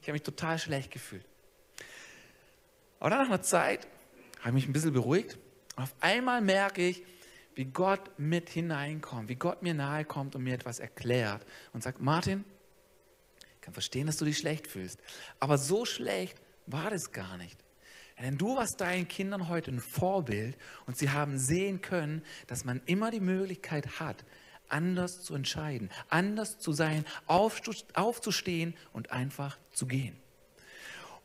[0.00, 1.24] Ich habe mich total schlecht gefühlt.
[2.98, 3.86] Aber dann nach einer Zeit
[4.40, 5.36] habe ich mich ein bisschen beruhigt.
[5.76, 7.02] Und auf einmal merke ich,
[7.56, 12.00] wie Gott mit hineinkommt, wie Gott mir nahe kommt und mir etwas erklärt und sagt,
[12.00, 12.44] Martin,
[13.56, 15.00] ich kann verstehen, dass du dich schlecht fühlst,
[15.40, 17.58] aber so schlecht war das gar nicht.
[18.18, 22.80] Denn du warst deinen Kindern heute ein Vorbild und sie haben sehen können, dass man
[22.86, 24.24] immer die Möglichkeit hat,
[24.68, 30.16] anders zu entscheiden, anders zu sein, aufzustehen und einfach zu gehen.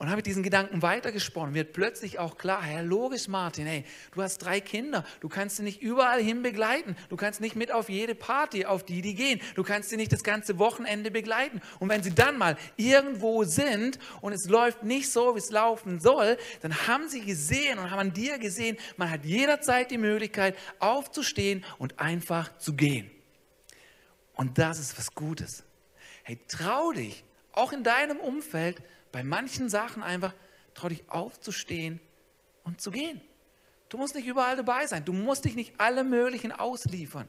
[0.02, 1.54] Und habe diesen Gedanken weitergesponnen.
[1.54, 3.86] Wird plötzlich auch klar, ja logisch Martin, hey,
[4.16, 7.72] du hast drei Kinder, du kannst sie nicht überall hin begleiten, du kannst nicht mit
[7.72, 11.62] auf jede Party, auf die die gehen, du kannst sie nicht das ganze Wochenende begleiten.
[11.78, 16.00] Und wenn sie dann mal irgendwo sind und es läuft nicht so, wie es laufen
[16.00, 20.58] soll, dann haben sie gesehen und haben an dir gesehen, man hat jederzeit die Möglichkeit
[20.80, 23.12] aufzustehen und einfach zu gehen.
[24.34, 25.64] Und das ist was Gutes.
[26.24, 28.82] Hey, trau dich, auch in deinem Umfeld,
[29.12, 30.34] bei manchen Sachen einfach,
[30.74, 32.00] trau dich aufzustehen
[32.64, 33.22] und zu gehen.
[33.90, 35.04] Du musst nicht überall dabei sein.
[35.04, 37.28] Du musst dich nicht alle möglichen ausliefern.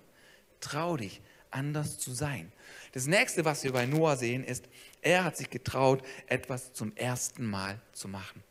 [0.60, 2.52] Trau dich, anders zu sein.
[2.92, 4.68] Das nächste, was wir bei Noah sehen, ist,
[5.00, 8.44] er hat sich getraut, etwas zum ersten Mal zu machen.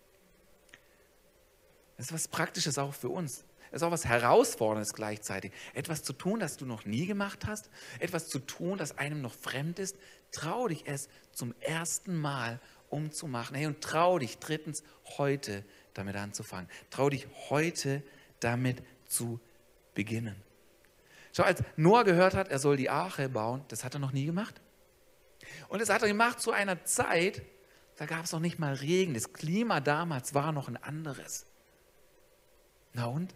[1.96, 3.46] Das ist was Praktisches auch für uns.
[3.72, 5.54] Das ist auch was Herausforderndes gleichzeitig.
[5.74, 7.70] Etwas zu tun, das du noch nie gemacht hast.
[8.00, 9.96] Etwas zu tun, das einem noch fremd ist.
[10.32, 12.60] Trau dich es zum ersten Mal
[12.92, 13.56] umzumachen.
[13.56, 14.84] Hey, und trau dich drittens
[15.18, 16.70] heute damit anzufangen.
[16.90, 18.04] Trau dich heute
[18.40, 19.40] damit zu
[19.94, 20.36] beginnen.
[21.34, 24.26] Schau, als Noah gehört hat, er soll die Arche bauen, das hat er noch nie
[24.26, 24.62] gemacht.
[25.70, 27.42] Und das hat er gemacht zu einer Zeit,
[27.96, 29.14] da gab es noch nicht mal Regen.
[29.14, 31.46] Das Klima damals war noch ein anderes.
[32.94, 33.36] Na und?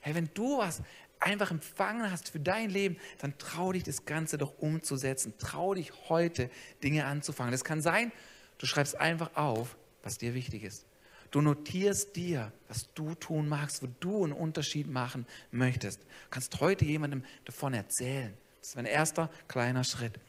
[0.00, 0.82] Hey, wenn du was
[1.18, 5.34] einfach empfangen hast für dein Leben, dann trau dich das Ganze doch umzusetzen.
[5.38, 6.50] Trau dich heute
[6.82, 7.52] Dinge anzufangen.
[7.52, 8.12] Das kann sein,
[8.58, 10.86] Du schreibst einfach auf, was dir wichtig ist.
[11.30, 16.00] Du notierst dir, was du tun magst, wo du einen Unterschied machen möchtest.
[16.00, 18.32] Du kannst heute jemandem davon erzählen.
[18.60, 20.20] Das ist ein erster kleiner Schritt.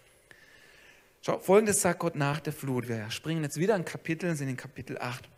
[1.21, 2.87] Schau, folgendes sagt Gott nach der Flut.
[2.87, 5.29] Wir springen jetzt wieder in Kapitel, sind in Kapitel 8.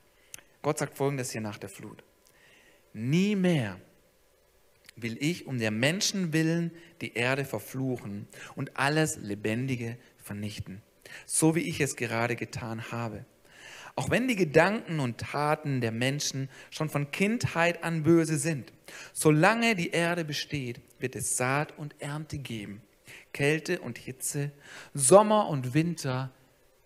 [0.62, 2.04] Gott sagt folgendes hier nach der Flut.
[2.94, 3.80] Nie mehr
[4.96, 6.72] will ich um der Menschen willen
[7.02, 10.82] die Erde verfluchen und alles Lebendige vernichten
[11.26, 13.26] so wie ich es gerade getan habe.
[13.96, 18.72] Auch wenn die Gedanken und Taten der Menschen schon von Kindheit an böse sind,
[19.12, 22.84] solange die Erde besteht, wird es Saat und Ernte geben,
[23.34, 24.52] Kälte und Hitze,
[24.94, 26.32] Sommer und Winter,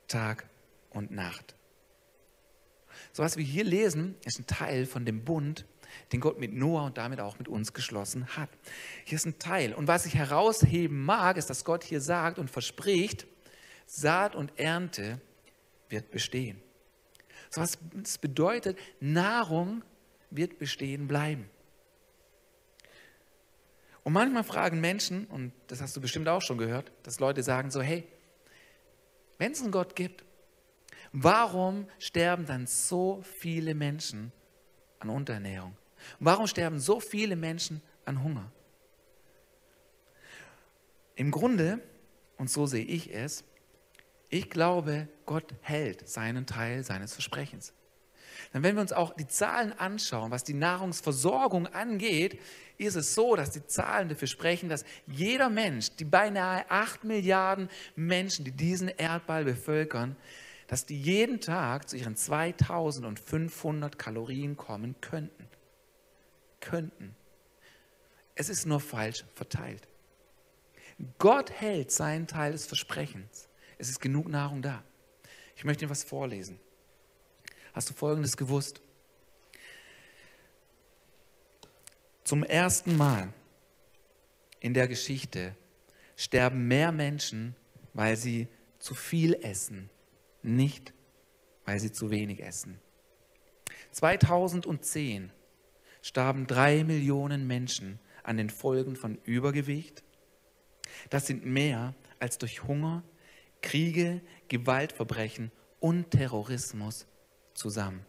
[0.07, 0.47] Tag
[0.89, 1.55] und Nacht.
[3.11, 5.65] So was wir hier lesen, ist ein Teil von dem Bund,
[6.13, 8.49] den Gott mit Noah und damit auch mit uns geschlossen hat.
[9.03, 9.73] Hier ist ein Teil.
[9.73, 13.27] Und was ich herausheben mag, ist, dass Gott hier sagt und verspricht,
[13.93, 15.19] Saat und Ernte
[15.89, 16.61] wird bestehen.
[17.49, 19.83] So was das bedeutet, Nahrung
[20.29, 21.49] wird bestehen bleiben.
[24.03, 27.69] Und manchmal fragen Menschen, und das hast du bestimmt auch schon gehört, dass Leute sagen
[27.69, 28.07] so, hey,
[29.37, 30.23] wenn es einen Gott gibt,
[31.11, 34.31] warum sterben dann so viele Menschen
[34.99, 35.75] an Unterernährung?
[36.21, 38.53] Warum sterben so viele Menschen an Hunger?
[41.15, 41.81] Im Grunde,
[42.37, 43.43] und so sehe ich es,
[44.31, 47.73] ich glaube, Gott hält seinen Teil seines Versprechens.
[48.53, 52.39] Denn wenn wir uns auch die Zahlen anschauen, was die Nahrungsversorgung angeht,
[52.77, 57.69] ist es so, dass die Zahlen dafür sprechen, dass jeder Mensch, die beinahe 8 Milliarden
[57.95, 60.15] Menschen, die diesen Erdball bevölkern,
[60.67, 65.47] dass die jeden Tag zu ihren 2500 Kalorien kommen könnten.
[66.61, 67.15] könnten.
[68.35, 69.87] Es ist nur falsch verteilt.
[71.17, 73.49] Gott hält seinen Teil des Versprechens.
[73.81, 74.83] Es ist genug Nahrung da.
[75.55, 76.59] Ich möchte dir was vorlesen.
[77.73, 78.79] Hast du Folgendes gewusst?
[82.23, 83.33] Zum ersten Mal
[84.59, 85.55] in der Geschichte
[86.15, 87.55] sterben mehr Menschen,
[87.95, 89.89] weil sie zu viel essen,
[90.43, 90.93] nicht
[91.65, 92.79] weil sie zu wenig essen.
[93.93, 95.31] 2010
[96.03, 100.03] starben drei Millionen Menschen an den Folgen von Übergewicht.
[101.09, 103.03] Das sind mehr als durch Hunger,
[103.61, 107.07] Kriege, Gewaltverbrechen und Terrorismus
[107.53, 108.05] zusammen.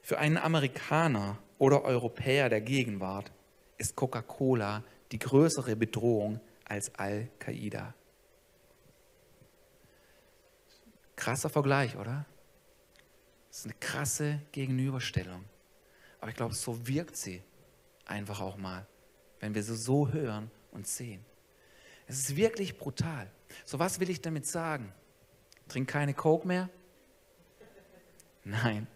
[0.00, 3.32] Für einen Amerikaner oder Europäer der Gegenwart
[3.78, 7.94] ist Coca-Cola die größere Bedrohung als Al-Qaida.
[11.16, 12.26] Krasser Vergleich, oder?
[13.48, 15.44] Das ist eine krasse Gegenüberstellung.
[16.20, 17.42] Aber ich glaube, so wirkt sie
[18.06, 18.86] einfach auch mal,
[19.40, 21.24] wenn wir sie so hören und sehen.
[22.12, 23.30] Es ist wirklich brutal.
[23.64, 24.92] So was will ich damit sagen?
[25.66, 26.68] Trink keine Coke mehr?
[28.44, 28.86] Nein.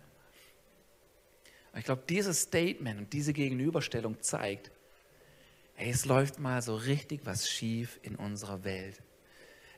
[1.75, 4.71] Ich glaube, dieses Statement und diese Gegenüberstellung zeigt,
[5.77, 9.03] hey, es läuft mal so richtig was schief in unserer Welt.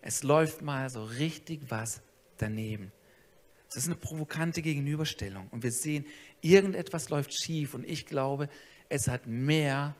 [0.02, 2.00] Es läuft mal so richtig was
[2.38, 2.90] daneben.
[3.68, 5.46] Das ist eine provokante Gegenüberstellung.
[5.50, 6.04] Und wir sehen,
[6.40, 7.74] irgendetwas läuft schief.
[7.74, 8.48] Und ich glaube,
[8.88, 9.94] es hat mehr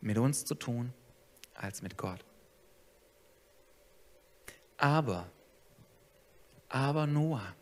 [0.00, 0.94] mit uns zu tun
[1.54, 2.24] als mit Gott.
[4.76, 5.30] Aber,
[6.68, 7.54] aber Noah,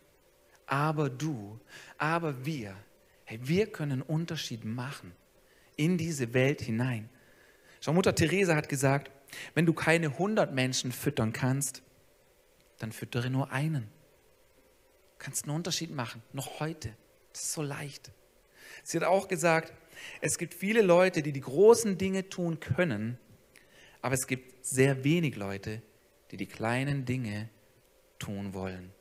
[0.66, 1.61] aber du,
[1.98, 2.74] aber wir,
[3.24, 5.12] hey, wir können einen Unterschied machen
[5.76, 7.09] in diese Welt hinein.
[7.81, 9.11] Schau, Mutter Teresa hat gesagt,
[9.55, 11.83] wenn du keine 100 Menschen füttern kannst,
[12.78, 13.85] dann füttere nur einen.
[13.85, 16.94] Du kannst einen Unterschied machen, noch heute.
[17.33, 18.12] Das ist so leicht.
[18.83, 19.72] Sie hat auch gesagt,
[20.20, 23.18] es gibt viele Leute, die die großen Dinge tun können,
[24.03, 25.81] aber es gibt sehr wenig Leute,
[26.31, 27.49] die die kleinen Dinge
[28.19, 28.93] tun wollen.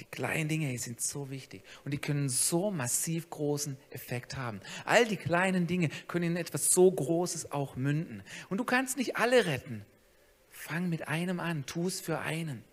[0.00, 4.60] Die kleinen Dinge sind so wichtig und die können so massiv großen Effekt haben.
[4.84, 8.24] All die kleinen Dinge können in etwas so Großes auch münden.
[8.48, 9.86] Und du kannst nicht alle retten.
[10.50, 12.64] Fang mit einem an, tu es für einen.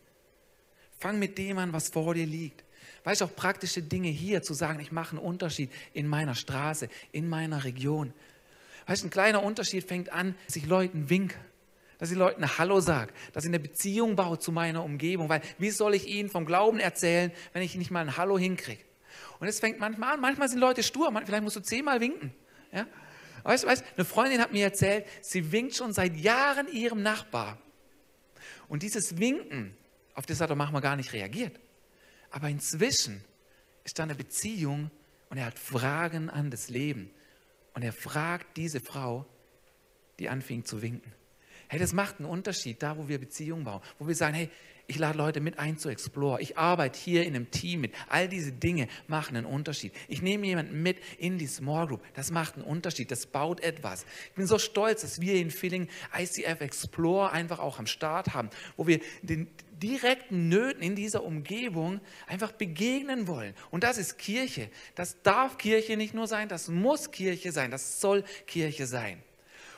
[0.97, 2.63] Fang mit dem an, was vor dir liegt.
[3.03, 6.89] Weißt du, auch praktische Dinge hier zu sagen, ich mache einen Unterschied in meiner Straße,
[7.11, 8.13] in meiner Region.
[8.91, 11.37] Weißt du, ein kleiner Unterschied fängt an, dass ich Leuten winke
[11.97, 15.69] dass ich Leuten Hallo sage, dass ich eine Beziehung baue zu meiner Umgebung, weil wie
[15.69, 18.81] soll ich ihnen vom Glauben erzählen, wenn ich nicht mal ein Hallo hinkriege?
[19.39, 22.33] Und es fängt manchmal an, manchmal sind Leute stur, vielleicht musst du zehnmal winken.
[22.73, 22.87] Ja?
[23.43, 27.59] Weißt du, weißt, eine Freundin hat mir erzählt, sie winkt schon seit Jahren ihrem Nachbar.
[28.67, 29.77] Und dieses Winken,
[30.15, 31.59] auf das hat er manchmal gar nicht reagiert.
[32.31, 33.23] Aber inzwischen
[33.83, 34.89] ist da eine Beziehung
[35.29, 37.11] und er hat Fragen an das Leben.
[37.73, 39.25] Und er fragt diese Frau,
[40.19, 41.13] die anfing zu winken.
[41.67, 44.49] Hey, das macht einen Unterschied, da wo wir Beziehungen bauen, wo wir sagen, hey,
[44.91, 46.41] ich lade Leute mit ein zu Explore.
[46.41, 47.93] Ich arbeite hier in einem Team mit.
[48.09, 49.93] All diese Dinge machen einen Unterschied.
[50.09, 52.01] Ich nehme jemanden mit in die Small Group.
[52.13, 53.09] Das macht einen Unterschied.
[53.09, 54.05] Das baut etwas.
[54.27, 58.49] Ich bin so stolz, dass wir in Filling ICF Explore einfach auch am Start haben,
[58.75, 59.47] wo wir den
[59.81, 63.53] direkten Nöten in dieser Umgebung einfach begegnen wollen.
[63.69, 64.69] Und das ist Kirche.
[64.95, 69.23] Das darf Kirche nicht nur sein, das muss Kirche sein, das soll Kirche sein.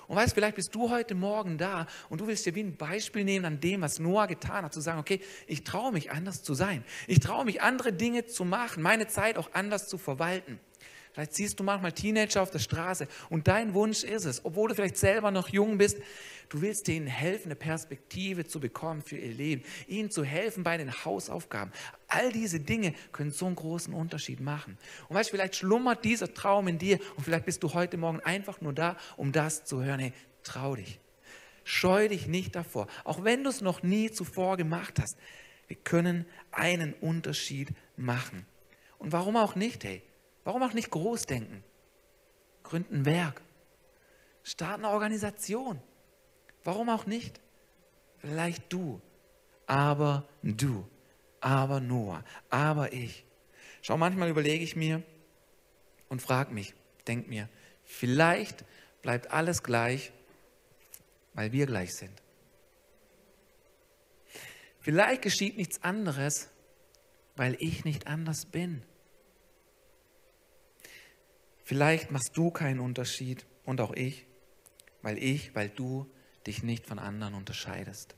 [0.08, 3.24] Und weißt, vielleicht bist du heute Morgen da und du willst dir wie ein Beispiel
[3.24, 6.54] nehmen an dem, was Noah getan hat, zu sagen, okay, ich traue mich anders zu
[6.54, 6.84] sein.
[7.08, 10.60] Ich traue mich andere Dinge zu machen, meine Zeit auch anders zu verwalten.
[11.14, 14.76] Vielleicht siehst du manchmal Teenager auf der Straße und dein Wunsch ist es, obwohl du
[14.76, 16.00] vielleicht selber noch jung bist,
[16.50, 20.76] du willst denen helfen, eine Perspektive zu bekommen für ihr Leben, ihnen zu helfen bei
[20.76, 21.72] den Hausaufgaben.
[22.08, 24.76] All diese Dinge können so einen großen Unterschied machen.
[25.08, 28.20] Und weißt du, vielleicht schlummert dieser Traum in dir und vielleicht bist du heute Morgen
[28.22, 30.00] einfach nur da, um das zu hören.
[30.00, 31.00] Hey, trau dich.
[31.64, 32.88] Scheu dich nicht davor.
[33.04, 35.16] Auch wenn du es noch nie zuvor gemacht hast.
[35.68, 38.48] Wir können einen Unterschied machen.
[38.98, 40.02] Und warum auch nicht, hey?
[40.44, 41.64] Warum auch nicht groß denken?
[42.64, 43.42] Gründen ein Werk.
[44.44, 45.82] Starten eine Organisation.
[46.64, 47.40] Warum auch nicht?
[48.18, 49.02] Vielleicht du,
[49.68, 50.88] aber du,
[51.42, 53.26] aber Noah, aber ich.
[53.82, 55.04] Schau, manchmal überlege ich mir
[56.08, 56.74] und frage mich,
[57.06, 57.50] denk mir,
[57.84, 58.64] vielleicht
[59.02, 60.14] bleibt alles gleich,
[61.34, 62.22] weil wir gleich sind.
[64.80, 66.50] Vielleicht geschieht nichts anderes,
[67.36, 68.84] weil ich nicht anders bin.
[71.64, 74.28] Vielleicht machst du keinen Unterschied und auch ich,
[75.02, 76.10] weil ich, weil du
[76.46, 78.16] dich nicht von anderen unterscheidest.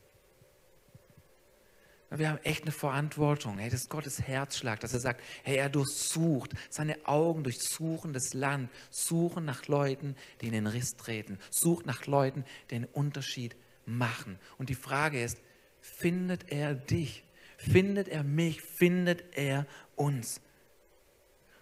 [2.09, 3.57] Wir haben echt eine Verantwortung.
[3.57, 8.33] Hey, das ist Gottes Herzschlag, dass er sagt, hey, er durchsucht, seine Augen durchsuchen das
[8.33, 13.55] Land, suchen nach Leuten, die in den Riss treten, sucht nach Leuten, die einen Unterschied
[13.85, 14.39] machen.
[14.57, 15.37] Und die Frage ist,
[15.81, 17.23] findet er dich?
[17.57, 18.61] Findet er mich?
[18.61, 20.41] Findet er uns?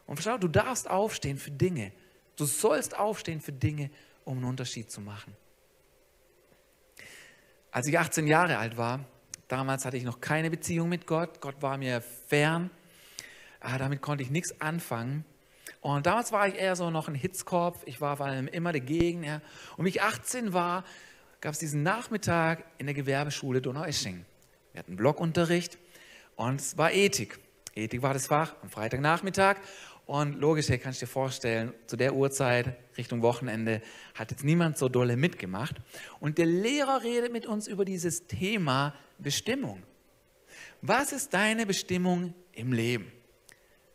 [0.06, 1.92] Und schau, du darfst aufstehen für Dinge.
[2.36, 3.90] Du sollst aufstehen für Dinge,
[4.26, 5.36] um einen Unterschied zu machen.
[7.72, 9.06] Als ich 18 Jahre alt war,
[9.48, 11.42] damals hatte ich noch keine Beziehung mit Gott.
[11.42, 12.70] Gott war mir fern.
[13.60, 15.26] Ah, damit konnte ich nichts anfangen.
[15.82, 17.82] Und damals war ich eher so noch ein Hitzkopf.
[17.86, 19.42] Ich war vor allem immer dagegen.
[19.78, 20.84] Und wie ich 18 war,
[21.42, 24.26] gab es diesen Nachmittag in der Gewerbeschule Donaueschingen.
[24.72, 25.78] Wir hatten Blockunterricht
[26.36, 27.40] und es war Ethik.
[27.76, 29.58] Ethik war das Fach am Freitagnachmittag.
[30.06, 33.82] Und logisch, hier kannst du dir vorstellen, zu der Uhrzeit, Richtung Wochenende,
[34.16, 35.76] hat jetzt niemand so dolle mitgemacht.
[36.20, 39.82] Und der Lehrer redet mit uns über dieses Thema Bestimmung.
[40.82, 43.12] Was ist deine Bestimmung im Leben?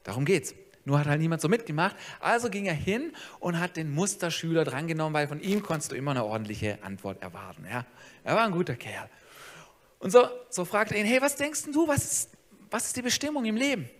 [0.03, 0.55] Darum geht's.
[0.87, 1.94] Nur hat halt niemand so mitgemacht.
[2.18, 6.12] Also ging er hin und hat den Musterschüler drangenommen, weil von ihm konntest du immer
[6.12, 7.66] eine ordentliche Antwort erwarten.
[7.71, 7.85] Ja?
[8.25, 9.11] Er war ein guter Kerl.
[9.99, 12.31] Und so, so fragt er ihn, hey, was denkst du, was ist,
[12.71, 13.90] was ist die Bestimmung im Leben?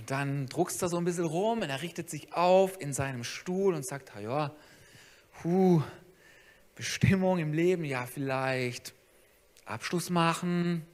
[0.00, 3.22] Und dann druckst er so ein bisschen rum und er richtet sich auf in seinem
[3.22, 4.50] Stuhl und sagt, ja,
[5.34, 5.82] puh,
[6.74, 8.94] Bestimmung im Leben, ja, vielleicht
[9.66, 10.86] Abschluss machen,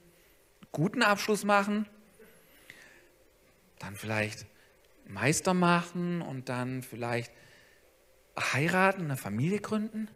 [0.73, 1.87] guten Abschluss machen,
[3.79, 4.45] dann vielleicht
[5.05, 7.31] Meister machen und dann vielleicht
[8.37, 10.09] heiraten, eine Familie gründen.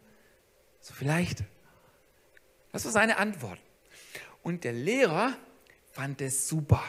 [0.80, 1.44] So vielleicht.
[2.72, 3.58] Das war seine Antwort.
[4.42, 5.34] Und der Lehrer
[5.92, 6.82] fand es super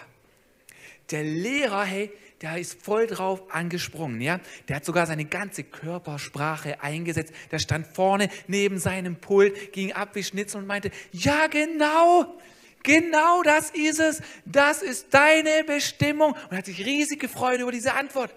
[1.13, 4.41] der Lehrer, hey, der ist voll drauf angesprungen, ja.
[4.67, 7.33] Der hat sogar seine ganze Körpersprache eingesetzt.
[7.51, 12.37] Der stand vorne neben seinem Pult, ging ab wie Schnitzel und meinte, ja genau,
[12.83, 14.21] genau das ist es.
[14.43, 16.35] Das ist deine Bestimmung.
[16.49, 18.35] Und hat sich riesig gefreut über diese Antwort.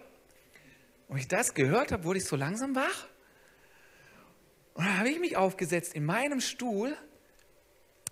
[1.09, 3.09] Und ich das gehört habe, wurde ich so langsam wach.
[4.75, 6.97] Und dann habe ich mich aufgesetzt in meinem Stuhl.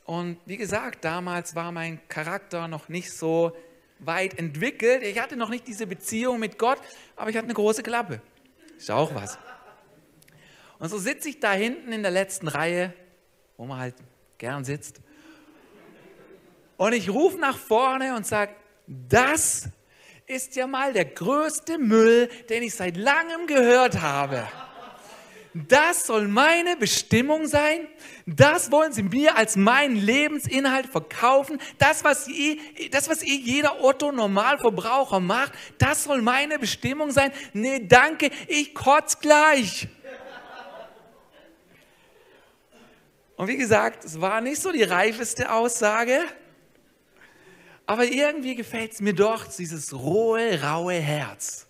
[0.05, 3.57] Und wie gesagt, damals war mein Charakter noch nicht so
[4.07, 5.03] weit entwickelt.
[5.03, 6.79] Ich hatte noch nicht diese Beziehung mit Gott,
[7.17, 8.21] aber ich hatte eine große Klappe.
[8.77, 9.39] Ist auch was.
[10.79, 12.93] Und so sitze ich da hinten in der letzten Reihe,
[13.57, 13.95] wo man halt
[14.39, 15.01] gern sitzt.
[16.77, 18.55] Und ich rufe nach vorne und sage,
[18.87, 19.69] das
[20.27, 24.49] ist ja mal der größte Müll, den ich seit langem gehört habe
[25.55, 27.87] das soll meine Bestimmung sein,
[28.27, 33.83] das wollen sie mir als meinen Lebensinhalt verkaufen, das, was, ich, das, was ich jeder
[33.83, 37.31] Otto-Normalverbraucher macht, das soll meine Bestimmung sein.
[37.53, 39.87] Nee, danke, ich kotz gleich.
[43.37, 46.21] Und wie gesagt, es war nicht so die reifeste Aussage,
[47.87, 51.64] aber irgendwie gefällt es mir doch, dieses rohe, raue Herz.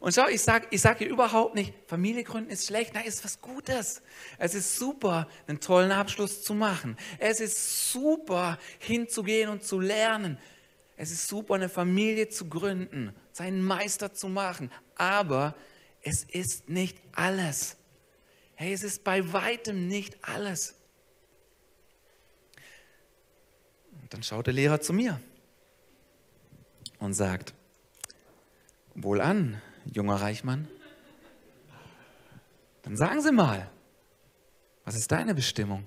[0.00, 2.94] Und schau, ich sage ich sag hier überhaupt nicht, Familie gründen ist schlecht.
[2.94, 4.02] Nein, ist was Gutes.
[4.38, 6.96] Es ist super, einen tollen Abschluss zu machen.
[7.18, 10.38] Es ist super, hinzugehen und zu lernen.
[10.96, 14.70] Es ist super, eine Familie zu gründen, seinen Meister zu machen.
[14.96, 15.54] Aber
[16.02, 17.76] es ist nicht alles.
[18.54, 20.74] Hey, es ist bei weitem nicht alles.
[24.00, 25.20] Und dann schaut der Lehrer zu mir
[26.98, 27.54] und sagt,
[28.94, 29.60] wohlan,
[29.92, 30.68] junger Reichmann?
[32.82, 33.70] Dann sagen Sie mal,
[34.84, 35.86] was ist deine Bestimmung?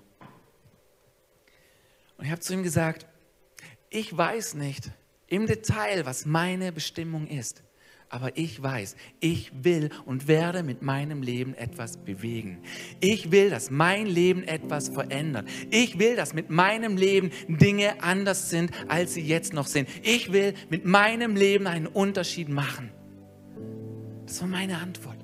[2.17, 3.07] Und ich habe zu ihm gesagt,
[3.89, 4.91] ich weiß nicht
[5.27, 7.63] im Detail, was meine Bestimmung ist.
[8.09, 12.61] Aber ich weiß, ich will und werde mit meinem Leben etwas bewegen.
[12.99, 15.47] Ich will, dass mein Leben etwas verändert.
[15.69, 19.87] Ich will, dass mit meinem Leben Dinge anders sind, als sie jetzt noch sind.
[20.03, 22.91] Ich will mit meinem Leben einen Unterschied machen.
[24.31, 25.17] Das war meine Antwort.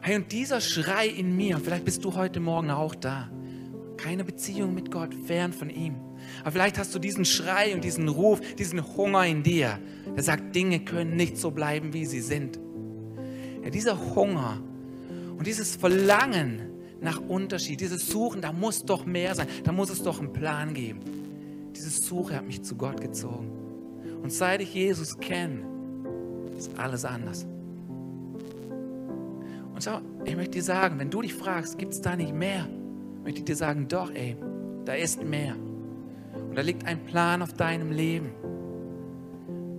[0.00, 3.28] Hey, und dieser Schrei in mir, vielleicht bist du heute Morgen auch da.
[3.98, 5.96] Keine Beziehung mit Gott, fern von ihm.
[6.40, 9.78] Aber vielleicht hast du diesen Schrei und diesen Ruf, diesen Hunger in dir,
[10.16, 12.58] der sagt, Dinge können nicht so bleiben, wie sie sind.
[13.62, 14.62] Ja, dieser Hunger
[15.36, 16.62] und dieses Verlangen
[17.02, 20.72] nach Unterschied, dieses Suchen, da muss doch mehr sein, da muss es doch einen Plan
[20.72, 21.00] geben.
[21.76, 23.50] Dieses Suche hat mich zu Gott gezogen.
[24.22, 25.60] Und seit ich Jesus kenne,
[26.56, 27.46] ist alles anders.
[29.80, 32.68] Und schau, ich möchte dir sagen, wenn du dich fragst, gibt es da nicht mehr?
[33.24, 34.36] Möchte ich dir sagen, doch, ey,
[34.84, 35.54] da ist mehr.
[36.34, 38.28] Und da liegt ein Plan auf deinem Leben.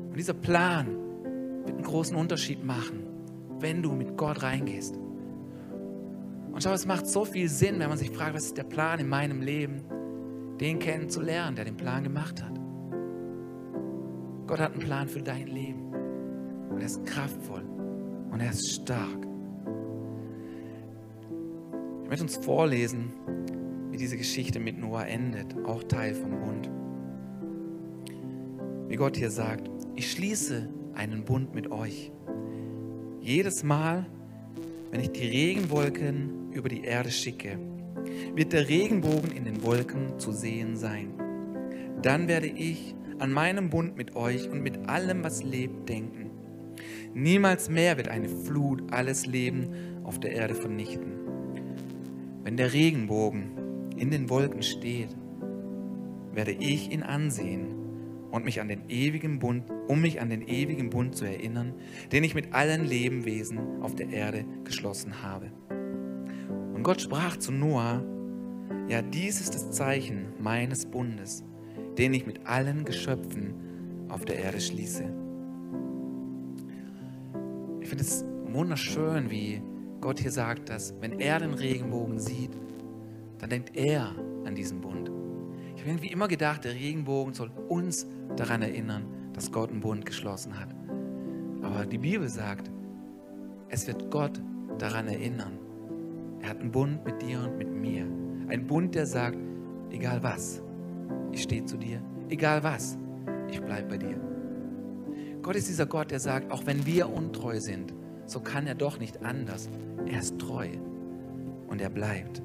[0.10, 0.88] Und dieser Plan
[1.66, 3.04] wird einen großen Unterschied machen,
[3.60, 4.98] wenn du mit Gott reingehst.
[6.52, 9.00] Und schau, es macht so viel Sinn, wenn man sich fragt, was ist der Plan
[9.00, 9.84] in meinem Leben?
[10.60, 12.54] den kennenzulernen, der den Plan gemacht hat.
[14.48, 15.92] Gott hat einen Plan für dein Leben.
[16.70, 17.64] Und er ist kraftvoll
[18.32, 19.31] und er ist stark.
[22.12, 23.14] Möchte uns vorlesen,
[23.90, 26.70] wie diese Geschichte mit Noah endet, auch Teil vom Bund.
[28.90, 32.12] Wie Gott hier sagt, ich schließe einen Bund mit euch.
[33.22, 34.08] Jedes Mal,
[34.90, 37.58] wenn ich die Regenwolken über die Erde schicke,
[38.36, 41.14] wird der Regenbogen in den Wolken zu sehen sein.
[42.02, 46.30] Dann werde ich an meinem Bund mit euch und mit allem, was lebt, denken.
[47.14, 49.70] Niemals mehr wird eine Flut alles Leben
[50.04, 51.21] auf der Erde vernichten.
[52.52, 55.16] Wenn der Regenbogen in den Wolken steht,
[56.34, 57.74] werde ich ihn ansehen
[58.30, 61.74] und mich an den ewigen Bund, um mich an den ewigen Bund zu erinnern,
[62.12, 65.50] den ich mit allen Lebewesen auf der Erde geschlossen habe.
[66.74, 68.04] Und Gott sprach zu Noah,
[68.90, 71.46] ja, dies ist das Zeichen meines Bundes,
[71.98, 73.54] den ich mit allen Geschöpfen
[74.10, 75.06] auf der Erde schließe.
[77.80, 79.62] Ich finde es wunderschön, wie
[80.02, 82.58] Gott hier sagt, dass wenn er den Regenbogen sieht,
[83.38, 85.12] dann denkt er an diesen Bund.
[85.76, 90.06] Ich habe irgendwie immer gedacht, der Regenbogen soll uns daran erinnern, dass Gott einen Bund
[90.06, 90.70] geschlossen hat.
[91.62, 92.72] Aber die Bibel sagt,
[93.70, 94.42] es wird Gott
[94.80, 95.60] daran erinnern.
[96.42, 98.06] Er hat einen Bund mit dir und mit mir.
[98.48, 99.38] Ein Bund, der sagt,
[99.92, 100.62] egal was,
[101.32, 102.02] ich stehe zu dir.
[102.30, 102.98] Egal was,
[103.50, 104.20] ich bleibe bei dir.
[105.42, 107.94] Gott ist dieser Gott, der sagt, auch wenn wir untreu sind,
[108.32, 109.70] so kann er doch nicht anders.
[110.06, 110.70] Er ist treu
[111.68, 112.42] und er bleibt.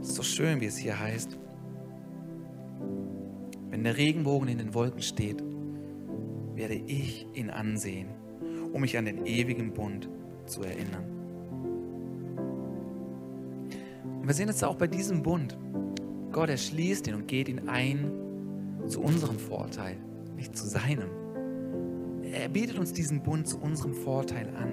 [0.00, 1.36] So schön, wie es hier heißt.
[3.70, 5.42] Wenn der Regenbogen in den Wolken steht,
[6.54, 8.08] werde ich ihn ansehen,
[8.72, 10.08] um mich an den ewigen Bund
[10.46, 11.04] zu erinnern.
[14.20, 15.58] Und wir sehen es auch bei diesem Bund.
[16.32, 18.10] Gott erschließt ihn und geht ihn ein
[18.86, 19.96] zu unserem Vorteil,
[20.34, 21.25] nicht zu seinem.
[22.38, 24.72] Er bietet uns diesen Bund zu unserem Vorteil an.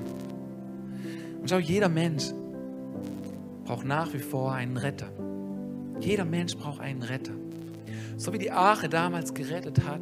[1.39, 2.25] Und schau, jeder Mensch
[3.63, 5.07] braucht nach wie vor einen Retter.
[5.99, 7.33] Jeder Mensch braucht einen Retter.
[8.17, 10.01] So wie die Arche damals gerettet hat,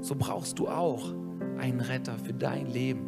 [0.00, 1.14] so brauchst du auch
[1.58, 3.06] einen Retter für dein Leben.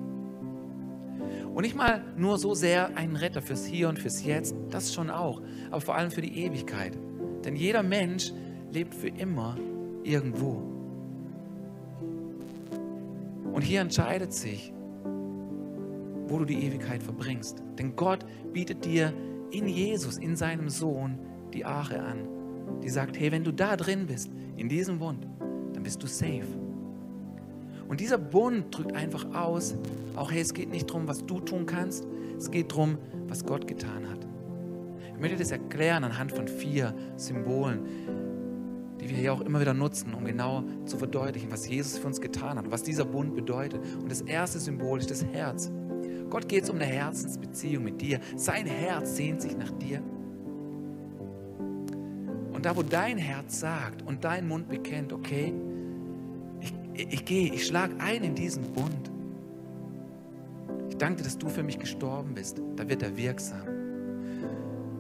[1.53, 5.11] Und nicht mal nur so sehr einen Retter fürs Hier und fürs Jetzt, das schon
[5.11, 6.97] auch, aber vor allem für die Ewigkeit.
[7.45, 8.33] Denn jeder Mensch
[8.73, 9.57] lebt für immer
[10.05, 10.80] irgendwo.
[13.53, 14.73] Und hier entscheidet sich,
[16.27, 17.63] wo du die Ewigkeit verbringst.
[17.79, 19.13] Denn Gott bietet dir
[19.51, 21.19] in Jesus, in seinem Sohn,
[21.53, 22.29] die Arche an
[22.83, 25.27] die sagt, hey, wenn du da drin bist, in diesem Bund,
[25.73, 26.47] dann bist du safe.
[27.89, 29.77] Und dieser Bund drückt einfach aus,
[30.17, 32.07] auch hey, es geht nicht darum, was du tun kannst,
[32.39, 34.27] es geht darum, was Gott getan hat.
[35.13, 37.81] Ich möchte das erklären anhand von vier Symbolen,
[39.01, 42.21] die wir hier auch immer wieder nutzen, um genau zu verdeutlichen, was Jesus für uns
[42.21, 43.81] getan hat, was dieser Bund bedeutet.
[44.01, 45.71] Und das erste Symbol ist das Herz.
[46.29, 48.21] Gott geht es um eine Herzensbeziehung mit dir.
[48.37, 50.03] Sein Herz sehnt sich nach dir.
[52.53, 55.55] Und da, wo dein Herz sagt und dein Mund bekennt, okay,
[56.61, 56.75] ich,
[57.13, 59.11] ich gehe, ich schlage ein in diesen Bund.
[60.91, 62.61] Ich danke dir, dass du für mich gestorben bist.
[62.77, 63.80] Da wird er wirksam.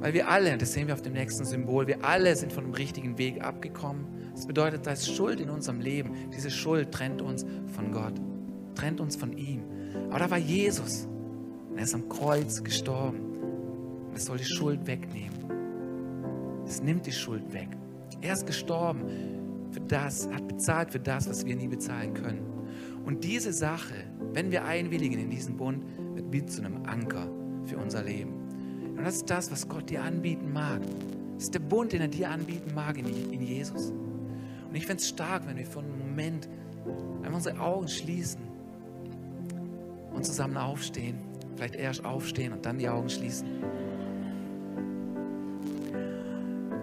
[0.00, 2.72] Weil wir alle, das sehen wir auf dem nächsten Symbol, wir alle sind von dem
[2.72, 4.06] richtigen Weg abgekommen.
[4.34, 6.30] Das bedeutet, da ist Schuld in unserem Leben.
[6.34, 7.44] Diese Schuld trennt uns
[7.74, 8.14] von Gott,
[8.74, 9.62] trennt uns von ihm.
[10.08, 11.06] Aber da war Jesus.
[11.76, 13.20] Er ist am Kreuz gestorben.
[14.08, 15.38] Und es soll die Schuld wegnehmen.
[16.66, 17.68] Es nimmt die Schuld weg.
[18.22, 19.04] Er ist gestorben
[19.70, 22.42] für das, hat bezahlt für das, was wir nie bezahlen können.
[23.04, 23.94] Und diese Sache,
[24.32, 25.84] wenn wir einwilligen in diesen Bund,
[26.14, 27.28] wird wie zu einem Anker
[27.64, 28.39] für unser Leben.
[29.00, 30.82] Und das ist das, was Gott dir anbieten mag.
[31.36, 33.92] Das ist der Bund, den er dir anbieten mag in, Jesus.
[34.68, 36.50] Und ich finde es stark, wenn wir für einen Moment
[37.22, 38.42] einfach unsere Augen schließen
[40.12, 41.16] und zusammen aufstehen.
[41.56, 43.48] Vielleicht erst aufstehen und dann die Augen schließen.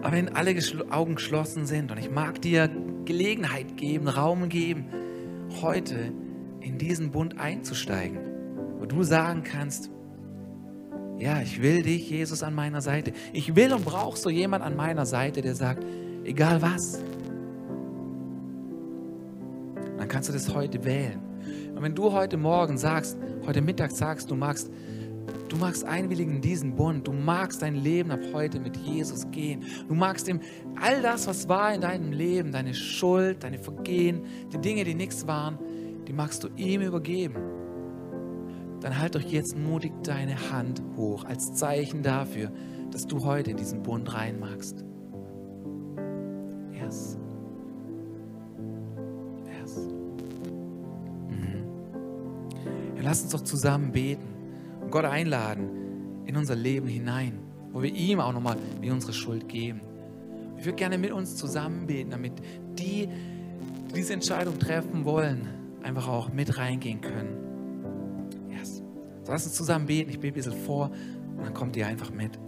[0.02, 0.56] Aber wenn alle
[0.90, 2.68] Augen geschlossen sind und ich mag dir
[3.04, 4.86] Gelegenheit geben, Raum geben,
[5.62, 6.12] heute
[6.62, 8.18] in diesen Bund einzusteigen,
[8.80, 9.92] wo du sagen kannst,
[11.18, 13.12] ja, ich will dich, Jesus, an meiner Seite.
[13.32, 15.84] Ich will und brauche so jemand an meiner Seite, der sagt,
[16.24, 17.02] egal was.
[19.96, 21.20] Dann kannst du das heute wählen.
[21.74, 24.70] Und wenn du heute Morgen sagst, heute Mittag sagst, du magst
[25.48, 27.06] Du magst einwilligen in diesen Bund.
[27.06, 29.64] Du magst dein Leben ab heute mit Jesus gehen.
[29.88, 30.40] Du magst ihm
[30.80, 35.26] all das, was war in deinem Leben, deine Schuld, deine Vergehen, die Dinge, die nichts
[35.26, 35.58] waren,
[36.06, 37.57] die magst du ihm übergeben.
[38.80, 42.50] Dann halt doch jetzt mutig deine Hand hoch als Zeichen dafür,
[42.90, 44.84] dass du heute in diesen Bund rein magst.
[46.72, 47.18] Yes.
[49.60, 49.76] Yes.
[51.28, 51.64] Mhm.
[52.96, 54.28] Ja, lass uns doch zusammen beten
[54.80, 57.40] und Gott einladen in unser Leben hinein,
[57.72, 59.80] wo wir ihm auch nochmal wie unsere Schuld geben.
[60.56, 62.32] Ich würde gerne mit uns zusammen beten, damit
[62.78, 63.08] die,
[63.88, 65.48] die diese Entscheidung treffen wollen,
[65.82, 67.47] einfach auch mit reingehen können.
[69.28, 70.10] Lass uns zusammen beten.
[70.10, 70.90] Ich bete ein bisschen vor
[71.36, 72.38] und dann kommt ihr einfach mit.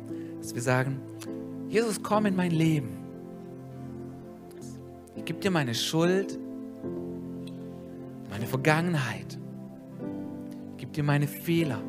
[0.41, 0.99] Dass wir sagen,
[1.68, 2.97] Jesus, komm in mein Leben.
[5.14, 6.39] Ich gebe dir meine Schuld,
[8.31, 9.39] meine Vergangenheit.
[10.72, 11.83] Ich gebe dir meine Fehler.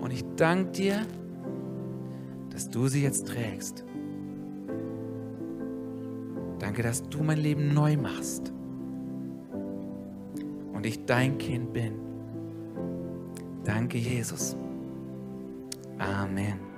[0.00, 1.06] Und ich danke dir,
[2.50, 3.84] dass du sie jetzt trägst.
[6.58, 8.52] Danke, dass du mein Leben neu machst
[10.74, 12.09] und ich dein Kind bin.
[13.70, 14.56] Danke, Jesus.
[16.00, 16.69] Amen.